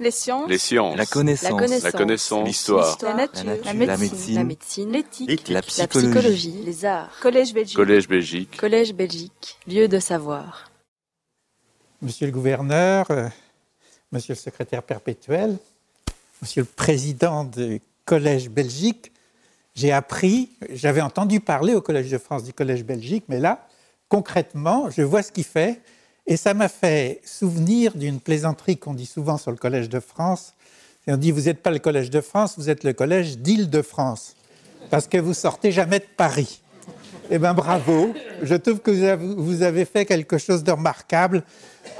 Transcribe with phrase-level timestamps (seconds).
[0.00, 0.48] Les sciences.
[0.48, 0.96] Les sciences.
[0.96, 1.82] La connaissance.
[1.82, 2.46] La connaissance.
[2.46, 2.96] L'histoire.
[3.02, 3.44] La nature.
[3.44, 3.98] La La nature.
[3.98, 4.34] médecine.
[4.34, 4.90] La médecine.
[4.92, 5.48] L'éthique.
[5.48, 6.08] La La psychologie.
[6.08, 6.62] psychologie.
[6.64, 7.10] Les arts.
[7.20, 7.76] Collège Belgique.
[7.76, 8.56] Collège Belgique.
[8.56, 9.58] Collège Belgique.
[9.68, 10.70] Lieu de savoir.
[12.00, 13.28] Monsieur le gouverneur, euh,
[14.10, 15.58] monsieur le secrétaire perpétuel,
[16.40, 19.12] monsieur le président du Collège Belgique,
[19.74, 23.68] j'ai appris, j'avais entendu parler au Collège de France du Collège Belgique, mais là,
[24.08, 25.82] concrètement, je vois ce qu'il fait,
[26.30, 30.54] et ça m'a fait souvenir d'une plaisanterie qu'on dit souvent sur le Collège de France.
[31.08, 34.36] On dit, vous n'êtes pas le Collège de France, vous êtes le Collège d'Île-de-France,
[34.90, 36.62] parce que vous sortez jamais de Paris.
[37.32, 38.14] Eh bien, bravo.
[38.42, 41.42] Je trouve que vous avez, fait quelque chose de remarquable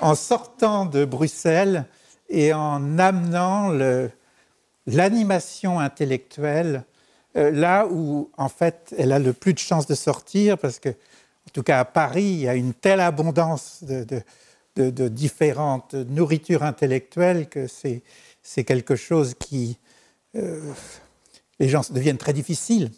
[0.01, 1.87] en sortant de Bruxelles
[2.29, 3.77] et en amenant
[4.87, 6.85] l'animation intellectuelle
[7.37, 10.91] euh, là où, en fait, elle a le plus de chances de sortir, parce que,
[11.50, 17.48] en tout cas à Paris, il y a une telle abondance de, différentes nourritures intellectuelles
[17.48, 19.78] que c'est quelque chose qui.
[20.36, 20.73] euh,
[21.59, 22.90] les gens deviennent très difficiles.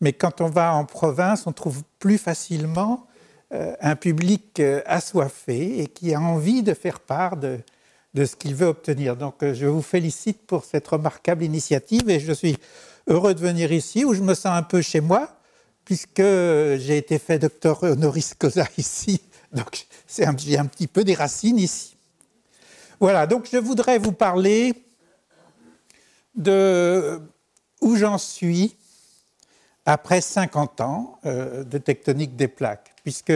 [0.00, 3.06] Mais quand on va en province, on trouve plus facilement
[3.52, 7.58] euh, un public euh, assoiffé et qui a envie de faire part de,
[8.14, 9.16] ce qu'il veut obtenir.
[9.16, 12.56] Donc je vous félicite pour cette remarquable initiative et je suis
[13.08, 15.35] heureux de venir ici où je me sens un peu chez moi
[15.86, 19.22] puisque j'ai été fait docteur honoris causa ici.
[19.52, 21.96] Donc j'ai un petit peu des racines ici.
[23.00, 24.74] Voilà, donc je voudrais vous parler
[26.34, 27.20] de
[27.80, 28.76] où j'en suis
[29.84, 33.32] après 50 ans euh, de tectonique des plaques, puisque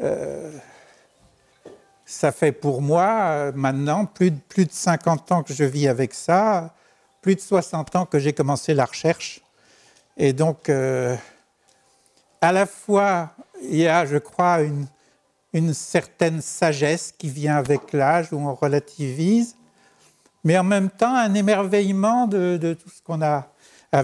[0.00, 0.58] euh,
[2.06, 5.88] ça fait pour moi euh, maintenant plus de, plus de 50 ans que je vis
[5.88, 6.74] avec ça,
[7.20, 9.42] plus de 60 ans que j'ai commencé la recherche.
[10.16, 10.70] Et donc,
[12.46, 14.60] à la fois, il y a, je crois,
[15.52, 19.56] une, certaine sagesse qui vient avec l'âge où on relativise,
[20.44, 23.48] mais en même temps un émerveillement de, tout ce qu'on a,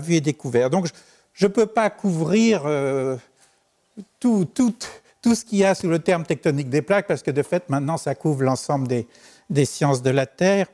[0.00, 0.70] vu et découvert.
[0.70, 0.88] Donc,
[1.34, 3.16] je ne peux pas couvrir euh,
[4.18, 4.48] tout
[5.24, 7.98] ce qu'il y a sous le terme tectonique des plaques, parce que de fait, maintenant,
[7.98, 9.06] ça couvre l'ensemble des,
[9.50, 10.66] des sciences de la Terre.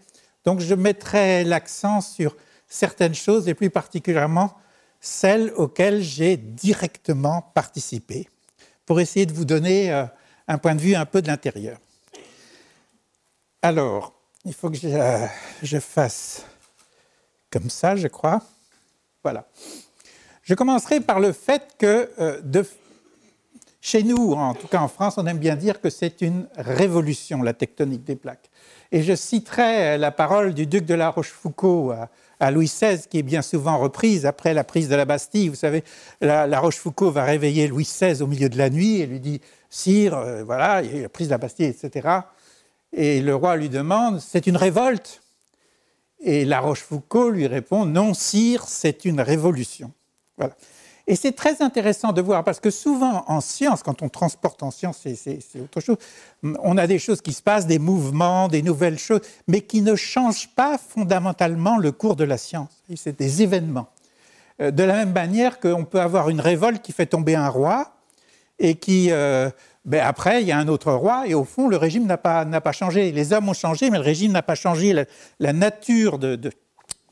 [0.44, 2.34] Donc, je mettrai l'accent sur
[2.66, 4.54] certaines choses, et plus particulièrement
[5.00, 8.28] celles auxquelles j'ai directement participé,
[8.86, 10.04] pour essayer de vous donner euh,
[10.46, 11.78] un point de vue un peu de l'intérieur.
[13.62, 14.12] Alors,
[14.44, 15.26] il faut que je,
[15.62, 16.46] je fasse
[17.50, 18.42] comme ça, je crois.
[19.22, 19.46] Voilà.
[20.42, 22.64] Je commencerai par le fait que euh,
[23.80, 27.42] chez nous, en tout cas en France, on aime bien dire que c'est une révolution,
[27.42, 28.50] la tectonique des plaques.
[28.90, 32.08] Et je citerai la parole du duc de la Rochefoucauld
[32.40, 35.48] à, Louis XVI, qui est bien souvent reprise après la prise de la Bastille.
[35.48, 35.84] Vous savez,
[36.20, 39.40] la, la Rochefoucauld va réveiller Louis XVI au milieu de la nuit et lui dit
[39.70, 42.08] Sire, euh, voilà, il y a eu la prise de la Bastille, etc.
[42.92, 45.20] Et le roi lui demande C'est une révolte?
[46.20, 49.92] Et la Rochefoucauld lui répond Non, sire, c'est une révolution.
[50.36, 50.56] Voilà.
[51.10, 54.70] Et c'est très intéressant de voir, parce que souvent en science, quand on transporte en
[54.70, 55.96] science, c'est- autre chose,
[56.42, 59.96] on a des choses qui se passent, des mouvements, des nouvelles choses, mais qui ne
[59.96, 62.68] changent pas fondamentalement le cours de la science.
[62.94, 63.88] C'est des événements.
[64.60, 67.94] Euh, De la même manière qu'on peut avoir une révolte qui fait tomber un roi,
[68.58, 69.48] et qui, euh,
[69.86, 72.44] ben après, il y a un autre roi, et au fond, le régime n'a pas,
[72.44, 73.12] pas changé.
[73.12, 74.92] Les hommes ont changé, mais le régime n'a pas changé.
[75.38, 76.18] La, nature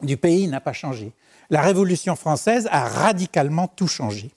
[0.03, 1.13] du pays n'a pas changé.
[1.51, 4.31] La Révolution française a radicalement tout changé.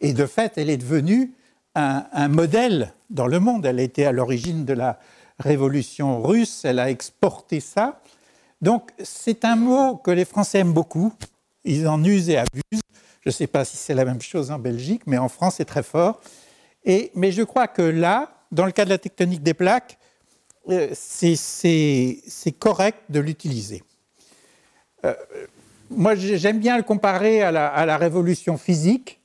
[0.00, 1.32] Et de fait, elle est devenue
[1.74, 3.66] un, modèle dans le monde.
[3.66, 4.98] Elle a été à l'origine de la
[5.38, 8.00] Révolution russe, elle a exporté ça.
[8.60, 11.12] Donc, c'est un mot que les Français aiment beaucoup.
[11.64, 12.82] Ils en usent et abusent.
[13.20, 15.64] Je ne sais pas si c'est la même chose en Belgique, mais en France, c'est
[15.64, 16.20] très fort.
[16.84, 19.98] Mais je crois que là, dans le cas de la tectonique des plaques,
[20.68, 23.82] euh, c'est correct de l'utiliser.
[25.04, 25.14] Euh,
[25.96, 29.20] moi, j'ai- j'aime bien le comparer à la, révolution physique,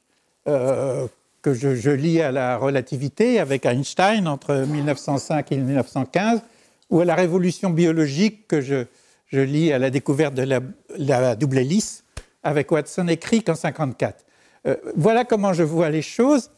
[0.47, 1.07] euh,
[1.41, 6.41] que je, lis à la relativité avec Einstein entre 1905 et 1915,
[6.89, 8.85] ou à la révolution biologique que je,
[9.27, 10.61] je lis à la découverte de
[10.97, 12.03] la, double hélice
[12.43, 14.25] avec Watson et Crick en 1954.
[14.65, 16.49] Euh, voilà comment je vois les choses.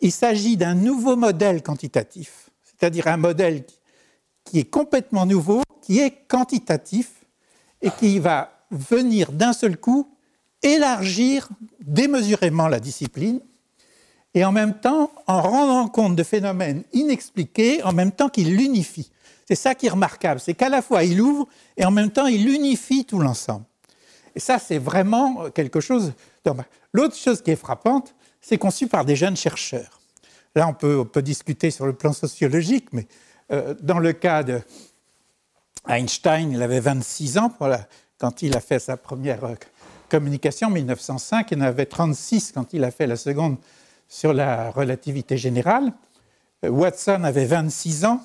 [0.00, 3.64] Il s'agit d'un nouveau modèle quantitatif, c'est-à-dire un modèle
[4.44, 7.10] qui est complètement nouveau, qui est quantitatif
[7.82, 10.08] et qui va venir d'un seul coup
[10.62, 11.48] élargir
[11.80, 13.40] démesurément la discipline
[14.34, 19.10] et en même temps en rendant compte de phénomènes inexpliqués en même temps qu'il l'unifie.
[19.46, 22.26] C'est ça qui est remarquable, c'est qu'à la fois il ouvre et en même temps
[22.26, 23.64] il unifie tout l'ensemble.
[24.34, 26.12] Et ça, c'est vraiment quelque chose.
[26.92, 30.00] L'autre chose qui est frappante, c'est conçu par des jeunes chercheurs.
[30.54, 33.06] Là, on peut, on peut discuter sur le plan sociologique, mais
[33.50, 34.60] euh, dans le cas de,
[35.88, 37.50] Einstein, il avait 26 ans
[38.18, 39.54] quand il a fait sa première euh,
[40.08, 41.50] communication en 1905.
[41.52, 43.56] Il en avait 36 quand il a fait la seconde
[44.08, 45.92] sur la relativité générale.
[46.64, 48.20] Euh, Watson avait 26 ans.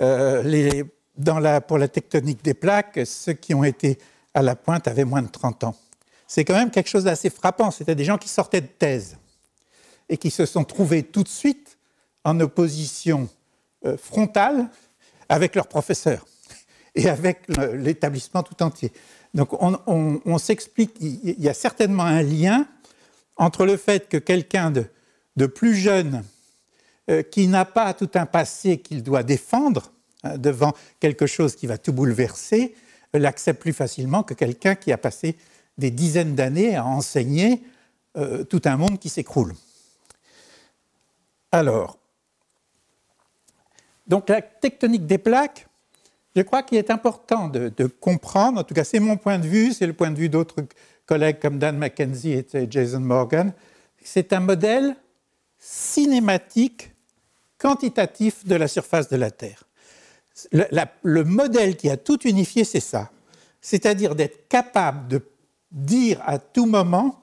[0.00, 0.84] Euh,
[1.66, 3.98] pour la tectonique des plaques, ceux qui ont été
[4.32, 5.76] à la pointe avaient moins de 30 ans.
[6.26, 7.70] C'est quand même quelque chose d'assez frappant.
[7.70, 9.18] C'était des gens qui sortaient de thèse
[10.08, 11.76] et qui se sont trouvés tout de suite
[12.24, 13.28] en opposition
[13.98, 14.70] frontale
[15.28, 16.24] avec leurs professeurs
[16.94, 17.42] et avec
[17.74, 18.92] l'établissement tout entier.
[19.34, 22.66] Donc on, s'explique, il y a certainement un lien
[23.36, 26.24] entre le fait que quelqu'un de, plus jeune,
[27.08, 29.90] euh, qui n'a pas tout un passé qu'il doit défendre
[30.22, 32.74] hein, devant quelque chose qui va tout bouleverser,
[33.14, 35.36] l'accepte plus facilement que quelqu'un qui a passé
[35.78, 37.62] des dizaines d'années à enseigner
[38.18, 39.54] euh, tout un monde qui s'écroule.
[41.52, 41.98] Alors,
[44.06, 45.66] donc la tectonique des plaques,
[46.40, 49.74] je crois qu'il est important de, comprendre, en tout cas c'est mon point de vue,
[49.74, 50.64] c'est le point de vue d'autres
[51.04, 53.52] collègues comme Dan McKenzie et Jason Morgan,
[54.02, 54.96] c'est un modèle
[55.58, 56.92] cinématique,
[57.58, 59.64] quantitatif de la surface de la Terre.
[60.50, 60.64] Le,
[61.02, 63.10] le modèle qui a tout unifié, c'est ça.
[63.60, 65.22] C'est-à-dire d'être capable de
[65.70, 67.22] dire à tout moment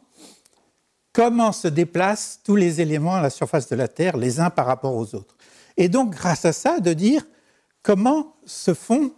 [1.11, 4.67] comment se déplacent tous les éléments à la surface de la Terre, les uns par
[4.67, 5.35] rapport aux autres.
[5.75, 7.25] Et donc, grâce à ça, de dire
[7.87, 9.13] comment se font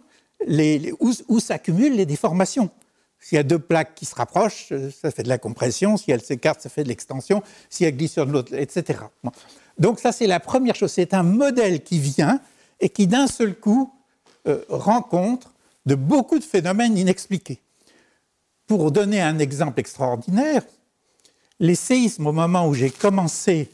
[0.46, 2.70] les, où, s'accumulent les déformations.
[3.18, 4.72] S'il y a deux plaques qui se rapprochent,
[5.02, 5.96] ça fait de la compression.
[5.96, 7.42] Si elles s'écartent, ça fait de l'extension.
[7.68, 9.00] Si elles glissent sur l'autre, etc.
[9.76, 10.92] Donc ça, c'est la première chose.
[10.92, 12.40] C'est un modèle qui vient
[12.78, 13.92] et qui, d'un seul coup,
[14.46, 15.52] euh, rencontre
[15.84, 17.58] de beaucoup de phénomènes inexpliqués.
[18.68, 20.62] Pour donner un exemple extraordinaire,
[21.58, 23.68] les séismes, au moment où j'ai commencé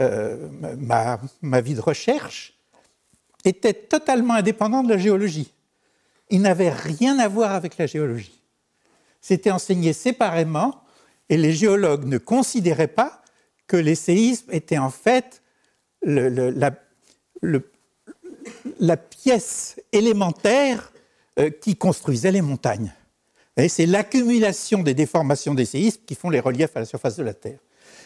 [0.00, 2.59] euh, ma, ma, vie de recherche,
[3.44, 5.52] était totalement indépendant de la géologie.
[6.28, 8.40] Il n'avait rien à voir avec la géologie.
[9.20, 10.82] C'était enseigné séparément
[11.28, 13.22] et les géologues ne considéraient pas
[13.66, 15.42] que les séismes étaient en fait
[16.02, 16.72] la,
[18.96, 20.92] pièce élémentaire
[21.38, 22.92] euh, qui construisait les montagnes.
[23.68, 27.34] C'est l'accumulation des déformations des séismes qui font les reliefs à la surface de la
[27.34, 27.58] Terre.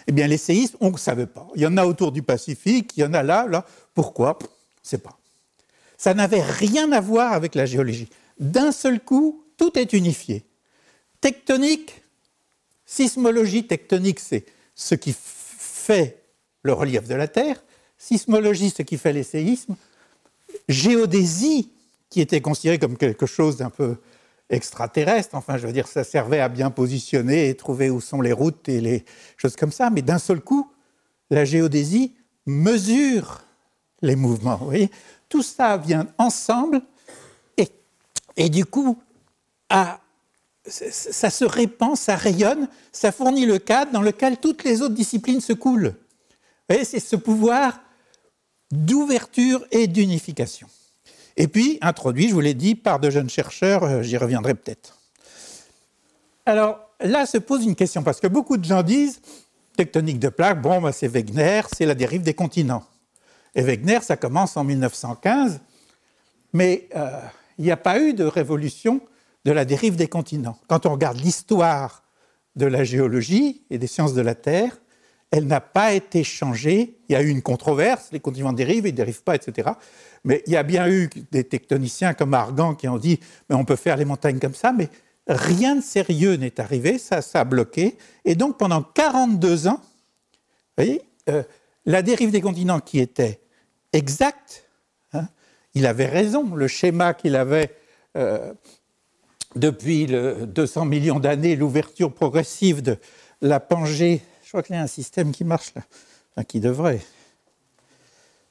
[0.07, 1.47] Eh bien, les séismes, on ne savait pas.
[1.55, 3.65] Il y en a autour du Pacifique, il y en a là, là.
[3.95, 4.39] Pourquoi?
[4.41, 4.49] On ne
[4.83, 5.17] sait pas.
[5.97, 8.09] Ça n'avait rien à voir avec la géologie.
[8.39, 10.45] D'un seul coup, tout est unifié.
[11.21, 12.03] Tectonique,
[12.85, 14.45] sismologie tectonique, c'est
[14.75, 16.23] ce qui fait
[16.63, 17.63] le relief de la Terre.
[17.97, 19.77] Sismologie, ce qui fait les séismes.
[20.69, 21.71] Géodésie,
[22.11, 23.97] qui était considérée comme quelque chose d'un peu
[24.51, 25.35] extraterrestre.
[25.35, 28.69] Enfin, je veux dire, ça servait à bien positionner et trouver où sont les routes
[28.69, 29.05] et les
[29.37, 29.91] choses comme ça.
[29.91, 30.71] Mais d'un seul coup,
[31.31, 32.15] la géodésie
[32.47, 33.43] mesure
[34.03, 34.57] les mouvements.
[34.57, 34.91] Vous voyez
[35.29, 36.83] tout ça vient ensemble
[38.37, 38.99] et, du coup,
[39.71, 45.41] ça se répand, ça rayonne, ça fournit le cadre dans lequel toutes les autres disciplines
[45.41, 45.95] se coulent.
[46.69, 47.81] C'est ce pouvoir
[48.73, 50.67] d'ouverture et d'unification.
[51.37, 54.99] Et puis, introduit, je vous l'ai dit, par de jeunes chercheurs, euh, j'y reviendrai peut-être.
[56.47, 59.21] Alors là se pose une question, parce que beaucoup de gens disent,
[59.77, 62.85] tectonique de plaques, bon, bah, c'est Wegener, c'est la dérive des continents.
[63.55, 65.61] Et Wegener, ça commence en 1915,
[66.53, 67.21] mais euh,
[67.59, 69.01] il n'y a pas eu de révolution
[69.45, 70.59] de la dérive des continents.
[70.69, 72.03] Quand on regarde l'histoire
[72.57, 74.79] de la géologie et des sciences de la Terre,
[75.31, 76.99] elle n'a pas été changée.
[77.09, 79.71] Il y a eu une controverse, les continents dérivent, ils ne dérivent pas, etc.
[80.25, 83.65] Mais il y a bien eu des tectoniciens comme Argan qui ont dit mais on
[83.65, 84.89] peut faire les montagnes comme ça, mais
[85.27, 87.97] rien de sérieux n'est arrivé, ça, a bloqué.
[88.25, 89.81] Et donc pendant 42 ans,
[90.79, 91.43] euh,
[91.85, 93.41] la dérive des continents qui était
[93.95, 94.69] exact.
[95.13, 95.29] Hein.
[95.75, 96.55] il avait raison.
[96.55, 97.75] Le schéma qu'il avait
[98.17, 98.53] euh,
[99.57, 102.99] depuis le 200 millions d'années, l'ouverture progressive de
[103.41, 105.73] la Pangée, je crois qu'il y a un système qui marche
[106.37, 107.01] là, qui devrait.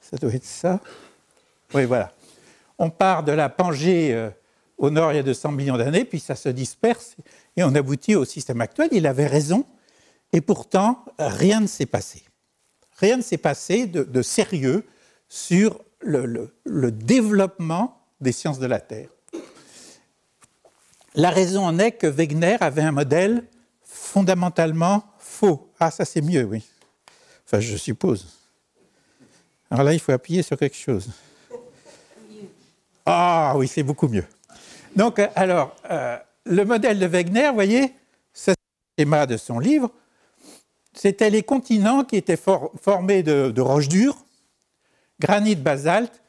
[0.02, 0.80] Ça doit être ça.
[1.74, 2.12] Oui, voilà.
[2.80, 4.30] On part de la Pangée euh,
[4.78, 7.16] au nord il y a 200 millions d'années, puis ça se disperse
[7.56, 8.90] et on aboutit au système actuel.
[8.92, 9.66] Il avait raison,
[10.32, 12.24] et pourtant, rien ne s'est passé.
[12.98, 14.86] Rien ne s'est passé de sérieux
[15.34, 16.54] sur le,
[16.92, 19.10] développement des sciences de la Terre.
[21.16, 23.44] La raison en est que Wegener avait un modèle
[23.84, 25.72] fondamentalement faux.
[25.80, 26.64] Ah, ça c'est mieux, oui.
[27.48, 28.28] Enfin, je suppose.
[29.72, 31.10] Alors là, il faut appuyer sur quelque chose.
[33.04, 34.26] Ah oui, c'est beaucoup mieux.
[34.96, 37.92] Donc, euh, alors, euh, le modèle de Wegener, vous voyez,
[38.48, 38.54] le
[39.00, 39.90] schéma de son livre,
[40.94, 44.24] c'était les continents qui étaient formés de roches dures,
[45.24, 46.22] granit basalte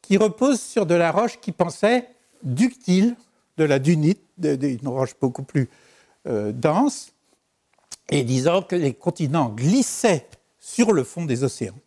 [0.00, 2.08] qui repose sur de la roche qui pensait
[2.42, 3.14] ductile,
[3.58, 5.68] de la dunite, d'une roche beaucoup plus
[6.26, 7.12] euh, dense,
[8.10, 10.26] et disant que les continents glissaient
[10.58, 11.78] sur le fond des océans.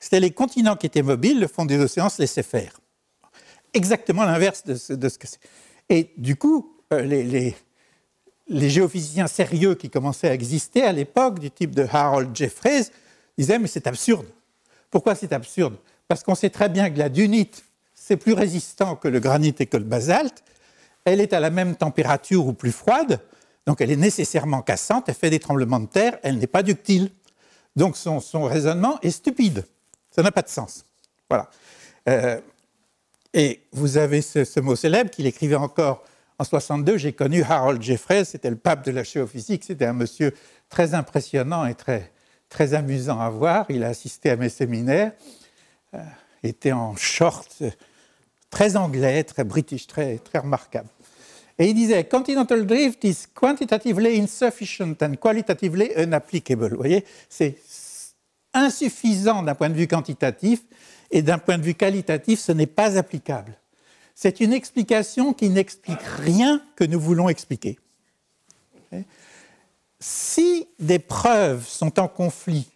[0.00, 2.80] C'était les continents qui étaient mobiles, le fond des océans se laissait faire.
[3.72, 5.38] Exactement l'inverse de, ce, que c'est.
[5.88, 7.02] Et du coup, euh,
[8.48, 12.86] les, géophysiciens sérieux qui commençaient à exister à l'époque, du type de Harold Jeffreys,
[13.38, 14.26] disaient Mais c'est absurde.
[14.90, 15.76] Pourquoi c'est absurde?
[16.12, 17.64] Parce qu'on sait très bien que la dunite,
[17.94, 20.44] c'est plus résistant que le granit et que le basalte.
[21.06, 23.18] Elle est à la même température ou plus froide,
[23.66, 27.08] donc elle est nécessairement cassante, elle fait des tremblements de terre, elle n'est pas ductile.
[27.76, 29.64] Donc son, raisonnement est stupide.
[30.10, 30.84] Ça n'a pas de sens.
[31.30, 31.48] Voilà.
[32.06, 32.38] Euh,
[33.32, 36.04] et vous avez ce, mot célèbre qu'il écrivait encore
[36.38, 36.98] en 62.
[36.98, 39.64] J'ai connu Harold Jeffreys, c'était le pape de la géophysique.
[39.64, 40.34] C'était un monsieur
[40.68, 42.12] très impressionnant et très,
[42.50, 43.64] très amusant à voir.
[43.70, 45.12] Il a assisté à mes séminaires,
[46.42, 47.62] était en short,
[48.50, 50.88] très anglais, très british, très, très remarquable.
[51.58, 56.70] Et il disait Continental drift is quantitatively insufficient and qualitatively unapplicable.
[56.70, 57.56] Vous voyez, c'est
[58.54, 60.62] insuffisant d'un point de vue quantitatif
[61.10, 63.56] et d'un point de vue qualitatif, ce n'est pas applicable.
[64.14, 67.78] C'est une explication qui n'explique rien que nous voulons expliquer.
[70.00, 72.71] Si des preuves sont en conflit,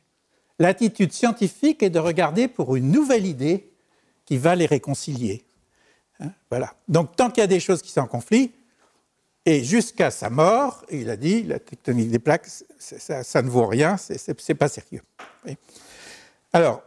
[0.58, 3.70] l'attitude scientifique est de regarder pour une nouvelle idée
[4.24, 5.44] qui va les réconcilier.
[6.20, 6.74] Hein, voilà.
[6.88, 8.52] Donc tant qu'il y a des choses qui sont en conflit,
[9.48, 12.48] et jusqu'à sa mort, il a dit, la tectonique des plaques,
[12.78, 15.02] ça, ne vaut rien, c'est pas sérieux.
[16.52, 16.82] Alors,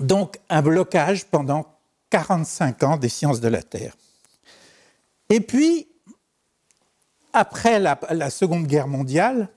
[0.00, 1.72] donc un blocage pendant
[2.10, 3.94] 45 ans des sciences de la Terre.
[5.28, 5.86] Et puis,
[7.32, 9.48] après la, la Seconde Guerre mondiale,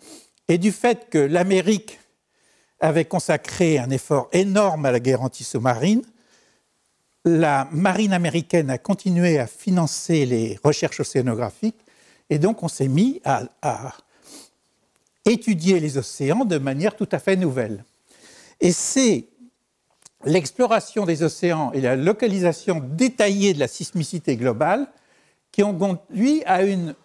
[0.48, 2.00] et du fait que l'Amérique
[2.84, 6.02] avait consacré un effort énorme à la guerre anti-sous-marine,
[7.24, 11.80] la marine américaine a continué à financer les recherches océanographiques
[12.30, 13.48] et donc on s'est mis à,
[15.24, 17.86] étudier les océans de manière tout à fait nouvelle.
[18.60, 19.28] Et c'est
[20.26, 24.88] l'exploration des océans et la localisation détaillée de la sismicité globale
[25.54, 26.96] qui ont conduit à une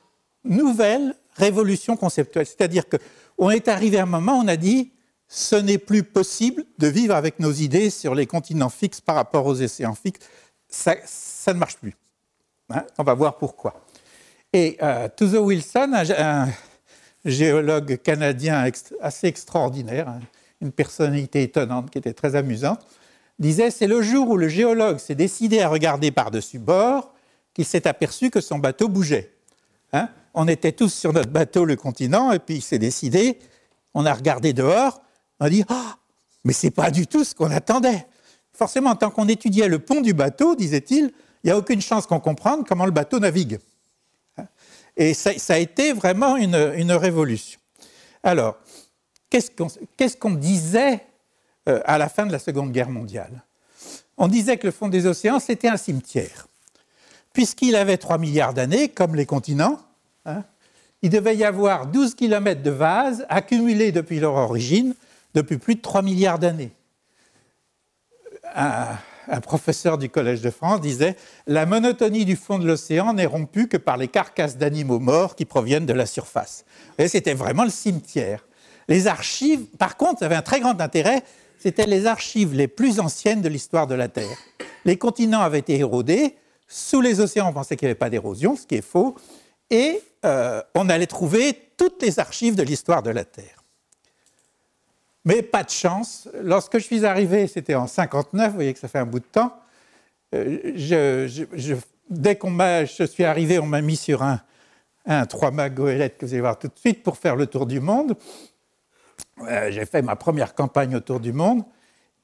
[0.43, 2.47] nouvelle révolution conceptuelle.
[2.47, 4.91] C'est-à-dire qu'on est arrivé à un moment où on a dit
[5.29, 9.45] ce n'est plus possible de vivre avec nos idées sur les continents fixes par rapport
[9.47, 10.27] aux océans fixes.
[10.69, 10.95] Ça,
[11.49, 11.95] ne marche plus.
[12.71, 13.85] Hein, on va voir pourquoi.
[14.53, 16.49] Et euh, Tuzo Wilson, un,
[17.25, 18.71] géologue canadien
[19.01, 20.21] assez extraordinaire, hein,
[20.63, 22.81] une personnalité étonnante qui était très amusante,
[23.39, 27.13] disait c'est le jour où le géologue s'est décidé à regarder par-dessus bord
[27.55, 29.33] qu'il s'est aperçu que son bateau bougeait.
[29.93, 30.09] Hein.
[30.35, 33.39] on était tous sur notre bateau, le continent, et puis il s'est décidé,
[33.95, 35.01] on a regardé dehors,
[35.41, 35.97] on a dit ah,
[36.45, 38.07] mais c'est pas du tout ce qu'on attendait.
[38.53, 41.13] Forcément, tant qu'on étudiait le pont du bateau, disait-il,
[41.45, 43.59] il n'y a aucune chance qu'on comprenne comment le bateau navigue.
[44.97, 46.57] Et ça, a été vraiment une,
[46.93, 47.61] révolution.
[48.25, 48.57] Alors,
[49.31, 51.07] qu'est-ce qu'on disait
[51.69, 53.45] euh, à la fin de la Seconde Guerre mondiale?
[54.17, 56.49] On disait que le fond des océans, c'était un cimetière.
[57.33, 59.79] Puisqu'il avait 3 milliards d'années, comme les continents,
[60.27, 60.43] hein,
[61.03, 64.97] il devait y avoir 12 km de vase accumulés depuis leur origine,
[65.35, 66.73] depuis plus de 3 milliards d'années
[69.31, 71.17] un professeur du Collège de France disait
[71.47, 75.45] La monotonie du fond de l'océan n'est rompue que par les carcasses d'animaux morts qui
[75.45, 76.65] proviennent de la surface.
[77.07, 78.47] C'était vraiment le cimetière.
[78.89, 81.23] Les archives, par contre, avaient un très grand intérêt
[81.59, 84.39] c'était les archives les plus anciennes de l'histoire de la Terre.
[84.85, 86.37] Les continents avaient été érodés,
[86.69, 89.17] sous les océans, on pensait qu'il n'y avait pas d'érosion, ce qui est faux,
[89.69, 93.58] et euh, on allait trouver toutes les archives de l'histoire de la Terre.
[95.29, 96.27] Mais pas de chance.
[96.43, 99.27] Lorsque je suis arrivé, c'était en 59, vous voyez que ça fait un bout de
[99.27, 99.53] temps.
[100.35, 101.29] Euh,
[102.09, 104.41] dès qu'on m'a, je suis arrivé, on m'a mis sur un,
[105.05, 107.67] un 3 mâts goélette que vous allez voir tout de suite pour faire le tour
[107.67, 108.17] du monde.
[109.43, 111.63] Euh, j'ai fait ma première campagne autour du monde.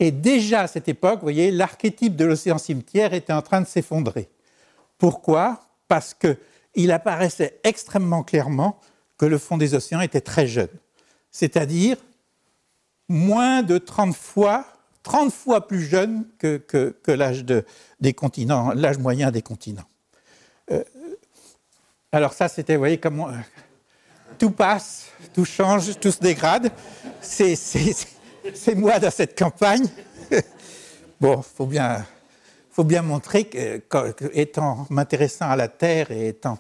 [0.01, 3.67] Et déjà à cette époque, vous voyez, l'archétype de l'océan cimetière était en train de
[3.67, 4.31] s'effondrer.
[4.97, 5.61] Pourquoi?
[5.89, 8.81] Parce qu'il apparaissait extrêmement clairement
[9.19, 10.73] que le fond des océans était très jeune.
[11.31, 11.99] C'est-à-dire
[13.09, 14.67] moins de 30 fois,
[15.03, 16.63] 30 fois plus jeune que,
[17.09, 19.85] l'âge moyen des continents.
[20.71, 20.83] Euh,
[22.13, 23.33] alors ça, c'était, vous voyez, comment euh,
[24.39, 26.71] tout passe, tout change, tout se dégrade.
[27.21, 27.57] C'est,
[28.77, 29.87] moi dans cette campagne.
[31.21, 32.07] bon, faut bien,
[32.71, 33.83] faut bien montrer que,
[34.33, 36.59] étant m'intéressant à la Terre et étant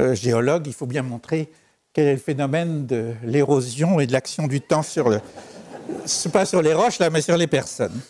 [0.00, 1.50] euh, géologue, il faut bien montrer
[1.92, 5.20] quel est le phénomène de l'érosion et de l'action du temps sur le,
[6.04, 8.00] c'est pas sur les roches là, mais sur les personnes.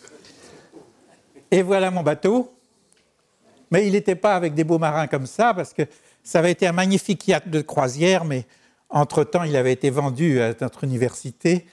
[1.51, 2.51] Et voilà mon bateau.
[3.71, 5.83] Mais il n'était pas avec des beaux marins comme ça, parce que
[6.23, 8.45] ça avait été un magnifique yacht de croisière, mais
[8.89, 11.65] entre-temps, il avait été vendu à notre université.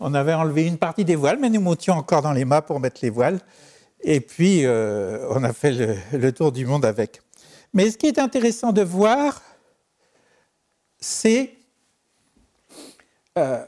[0.00, 2.80] On avait enlevé une partie des voiles, mais nous montions encore dans les mâts pour
[2.80, 3.40] mettre les voiles.
[4.02, 7.22] Et puis, euh, on a fait le, tour du monde avec.
[7.72, 9.40] Mais ce qui est intéressant de voir,
[11.00, 11.54] c'est...
[13.38, 13.64] Euh,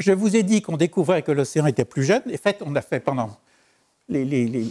[0.00, 2.22] je vous ai dit qu'on découvrait que l'océan était plus jeune.
[2.26, 3.36] En fait, on a fait pendant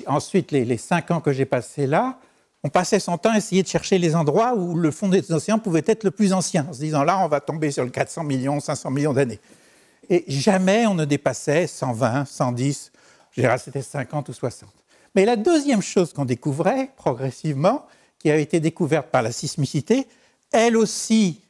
[0.08, 2.20] ensuite les, cinq ans que j'ai passés là,
[2.64, 5.60] on passait son temps à essayer de chercher les endroits où le fond des océans
[5.60, 8.26] pouvait être le plus ancien, en se disant là, on va tomber sur le 400
[8.26, 9.40] millions, 500 millions d'années.
[10.10, 12.92] Et jamais on ne dépassait 120, 110,
[13.32, 14.70] je dirais c'était 50 ou 60.
[15.16, 17.86] Mais la deuxième chose qu'on découvrait progressivement,
[18.18, 20.08] qui a été découverte par la sismicité,
[20.52, 21.42] elle aussi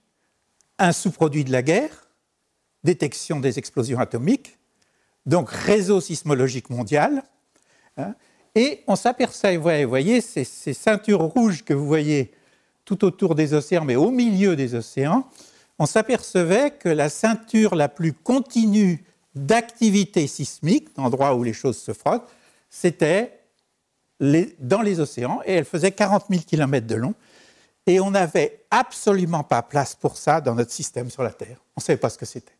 [0.77, 2.08] un sous-produit de la guerre,
[2.83, 4.57] détection des explosions atomiques,
[5.25, 7.23] donc réseau sismologique mondial,
[7.99, 8.15] Hein.
[8.55, 12.31] et on s'aperçoit, vous voyez, ces, ceintures rouges que vous voyez
[12.85, 15.27] tout autour des océans, mais au milieu des océans,
[15.77, 19.03] on s'apercevait que la ceinture la plus continue
[19.35, 22.29] d'activité sismique, d'endroits où les choses se frottent,
[22.69, 23.39] c'était
[24.19, 27.13] dans les océans, et elle faisait 40 000 km de long.
[27.85, 31.57] Et on n'avait absolument pas place pour ça dans notre système sur la Terre.
[31.75, 32.58] On ne savait pas ce que c'était.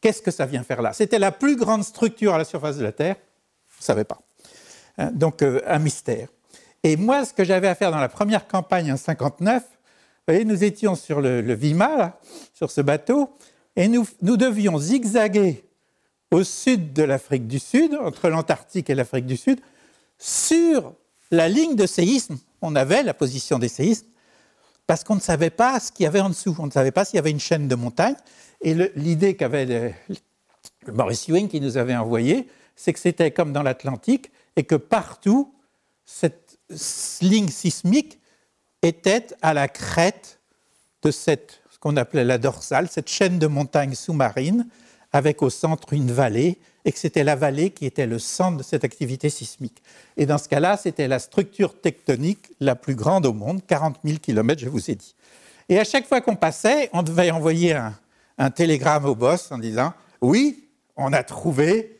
[0.00, 0.92] Qu'est-ce que ça vient faire là?
[0.92, 3.16] C'était la plus grande structure à la surface de la Terre.
[3.16, 4.20] On ne savait pas.
[4.98, 6.28] Hein, donc euh, un mystère.
[6.82, 9.68] Et moi, ce que j'avais à faire dans la première campagne en 59, vous
[10.28, 12.18] voyez, nous étions sur le, Vima,
[12.52, 13.36] sur ce bateau,
[13.74, 15.64] et nous, nous devions zigzaguer
[16.30, 19.60] au sud de l'Afrique du Sud, entre l'Antarctique et l'Afrique du Sud,
[20.18, 20.94] sur
[21.30, 22.38] la ligne de séisme.
[22.62, 24.06] On avait la position des séismes,
[24.86, 26.54] parce qu'on ne savait pas ce qu'il y avait en dessous.
[26.58, 28.16] On ne savait pas s'il y avait une chaîne de montagnes.
[28.60, 29.94] Et l'idée qu'avait
[30.92, 35.52] Maurice Ewing qui nous avait envoyé, c'est que c'était comme dans l'Atlantique, et que partout,
[36.04, 36.58] cette
[37.20, 38.18] ligne sismique
[38.82, 40.40] était à la crête
[41.02, 44.66] de cette, ce qu'on appelait la dorsale, cette chaîne de montagnes sous-marines,
[45.12, 48.62] avec au centre une vallée, et que c'était la vallée qui était le centre de
[48.62, 49.82] cette activité sismique.
[50.16, 54.18] Et dans ce cas-là, c'était la structure tectonique la plus grande au monde, 40 000
[54.18, 55.14] km, je vous ai dit.
[55.68, 57.92] Et à chaque fois qu'on passait, on devait envoyer un,
[58.38, 60.64] un télégramme au boss en disant Oui,
[60.96, 61.92] on a trouvé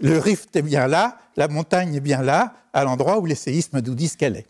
[0.00, 3.80] le rift est bien là, la montagne est bien là, à l'endroit où les séismes
[3.80, 4.46] nous disent qu'elle est.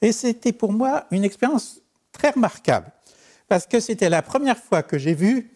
[0.00, 1.80] Et c'était pour moi une expérience
[2.12, 2.90] très remarquable,
[3.48, 5.50] parce que c'était la première fois que j'ai vu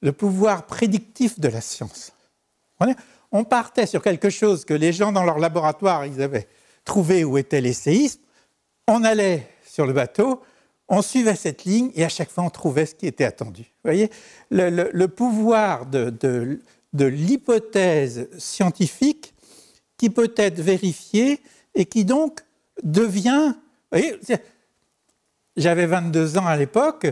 [0.00, 2.12] le pouvoir prédictif de la science.
[3.30, 6.48] On partait sur quelque chose que les gens dans leur laboratoire ils avaient
[6.84, 8.20] trouvé où étaient les séismes,
[8.88, 10.42] on allait sur le bateau,
[10.88, 13.62] on suivait cette ligne et à chaque fois on trouvait ce qui était attendu.
[13.62, 14.10] Vous voyez,
[14.50, 16.60] le, pouvoir de,
[16.92, 19.34] l'hypothèse scientifique
[19.96, 21.40] qui peut être vérifiée
[21.74, 22.40] et qui donc
[22.82, 23.54] devient...
[25.56, 27.06] J'avais 22 ans à l'époque,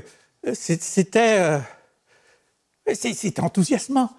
[0.54, 1.60] c'était
[2.86, 2.94] euh,
[3.38, 4.10] enthousiasmant.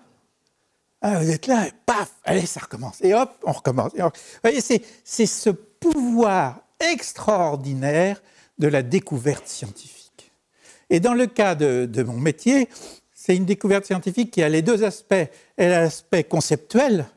[1.01, 3.01] Ah, vous êtes là, paf, allez, ça recommence.
[3.01, 3.91] Et hop, on recommence.
[3.97, 4.09] Vous
[4.43, 8.21] voyez, c'est ce pouvoir extraordinaire
[8.59, 10.31] de la découverte scientifique.
[10.89, 12.69] Et dans le cas de, mon métier,
[13.13, 15.25] c'est une découverte scientifique qui a les deux aspects.
[15.57, 17.07] Elle a l'aspect conceptuel,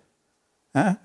[0.74, 0.96] hein,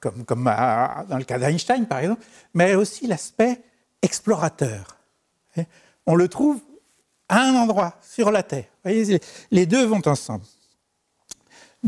[0.00, 3.60] comme, comme dans le cas d'Einstein par exemple, mais aussi l'aspect
[4.02, 4.98] explorateur.
[6.06, 6.60] On le trouve
[7.28, 8.64] à un endroit, sur la Terre.
[8.82, 10.44] voyez, les deux vont ensemble.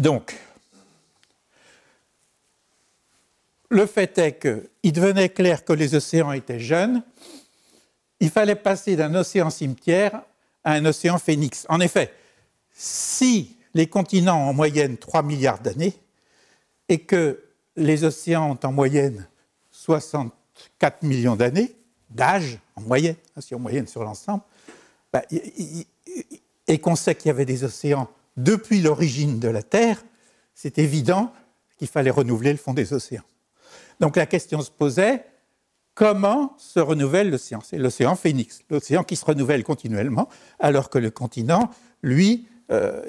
[0.00, 0.34] Donc,
[3.68, 7.02] le fait est qu'il devenait clair que les océans étaient jeunes.
[8.18, 10.22] Il fallait passer d'un océan cimetière
[10.64, 11.66] à un océan phénix.
[11.68, 12.14] En effet,
[12.72, 15.92] si les continents ont en moyenne 3 milliards d'années
[16.88, 17.44] et que
[17.76, 19.28] les océans ont en moyenne
[19.70, 21.76] 64 millions d'années
[22.08, 24.42] d'âge, en moyenne, hein, si en moyenne sur l'ensemble,
[25.12, 25.22] bah,
[26.66, 28.08] et qu'on sait qu'il y avait des océans
[28.42, 30.02] depuis l'origine de la Terre,
[30.54, 31.32] c'est évident
[31.78, 33.22] qu'il fallait renouveler le fond des océans.
[34.00, 35.24] Donc la question se posait,
[35.94, 37.60] comment se renouvelle l'océan?
[37.62, 41.70] C'est l'océan phénix, l'océan qui se renouvelle continuellement, alors que le continent,
[42.02, 43.02] lui, euh,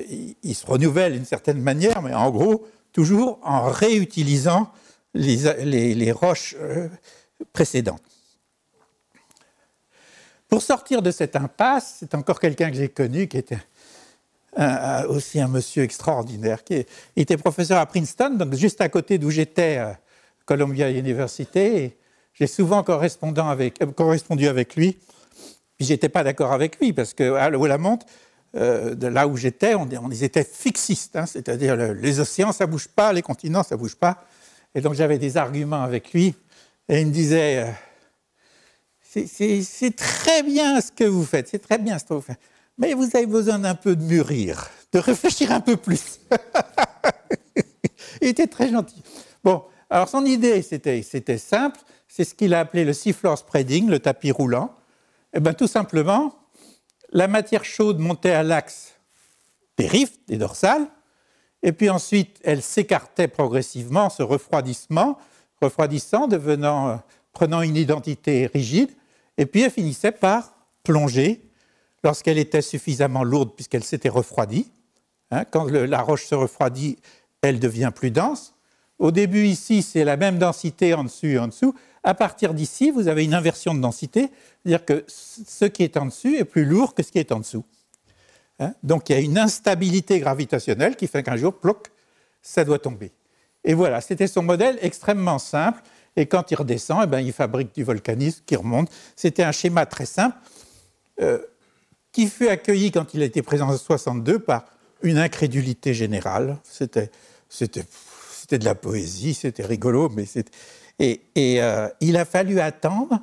[0.43, 4.71] il, se renouvelle d'une certaine manière, mais en gros, toujours en réutilisant
[5.13, 6.89] les, roches euh,
[7.53, 8.01] précédentes.
[10.49, 13.59] Pour sortir de cette impasse, c'est encore quelqu'un que j'ai connu qui était
[15.07, 16.85] aussi un monsieur extraordinaire, qui
[17.15, 19.99] était professeur à Princeton, donc juste à côté d'où j'étais, à
[20.45, 21.93] Columbia University.
[22.33, 24.97] J'ai souvent euh, correspondu avec lui.
[25.77, 27.99] Puis j'étais pas d'accord avec lui parce que à Lamont,
[28.55, 32.87] euh, de là où j'étais, on, on, était fixistes, hein, c'est-à-dire les océans, ça bouge
[32.87, 34.25] pas, les continents, ça bouge pas.
[34.75, 36.35] Et donc j'avais des arguments avec lui,
[36.89, 37.73] et il me disait,
[39.15, 42.39] euh, c'est très bien ce que vous faites, c'est très bien ce que vous faites.
[42.77, 46.19] Mais vous avez besoin d'un peu de mûrir, de réfléchir un peu plus.
[48.21, 49.01] Il était très gentil.
[49.43, 53.99] Bon, alors son idée, c'était simple, c'est ce qu'il a appelé le seafloor spreading, le
[53.99, 54.75] tapis roulant.
[55.33, 56.35] Eh bien tout simplement,
[57.11, 58.93] la matière chaude montait à l'axe
[59.77, 60.87] des rifts, des dorsales,
[61.63, 65.17] et puis ensuite elle s'écartait progressivement, ce refroidissement,
[65.61, 66.95] refroidissant, devenant, euh,
[67.33, 68.91] prenant une identité rigide,
[69.37, 71.50] et puis elle finissait par plonger
[72.03, 74.71] lorsqu'elle était suffisamment lourde puisqu'elle s'était refroidie.
[75.31, 76.97] Hein, quand la roche se refroidit,
[77.41, 78.53] elle devient plus dense.
[78.99, 81.73] Au début, ici, c'est la même densité en dessus et en dessous.
[82.03, 84.29] À partir d'ici, vous avez une inversion de densité,
[84.63, 87.39] c'est-à-dire que ce qui est en dessus est plus lourd que ce qui est en
[87.39, 87.63] dessous.
[88.59, 91.87] Hein, donc il y a une instabilité gravitationnelle qui fait qu'un jour, ploc,
[92.41, 93.11] ça doit tomber.
[93.63, 95.81] Et voilà, c'était son modèle extrêmement simple.
[96.15, 98.89] Et quand il redescend, eh ben, il fabrique du volcanisme qui remonte.
[99.15, 100.37] C'était un schéma très simple
[101.21, 101.39] euh,
[102.11, 104.65] qui fut accueilli quand il a été présent en 62 par
[105.01, 106.57] une incrédulité générale.
[106.63, 107.11] C'était,
[107.49, 107.85] c'était,
[108.31, 110.25] c'était de la poésie, c'était rigolo, mais
[110.99, 113.19] et euh, il a fallu attendre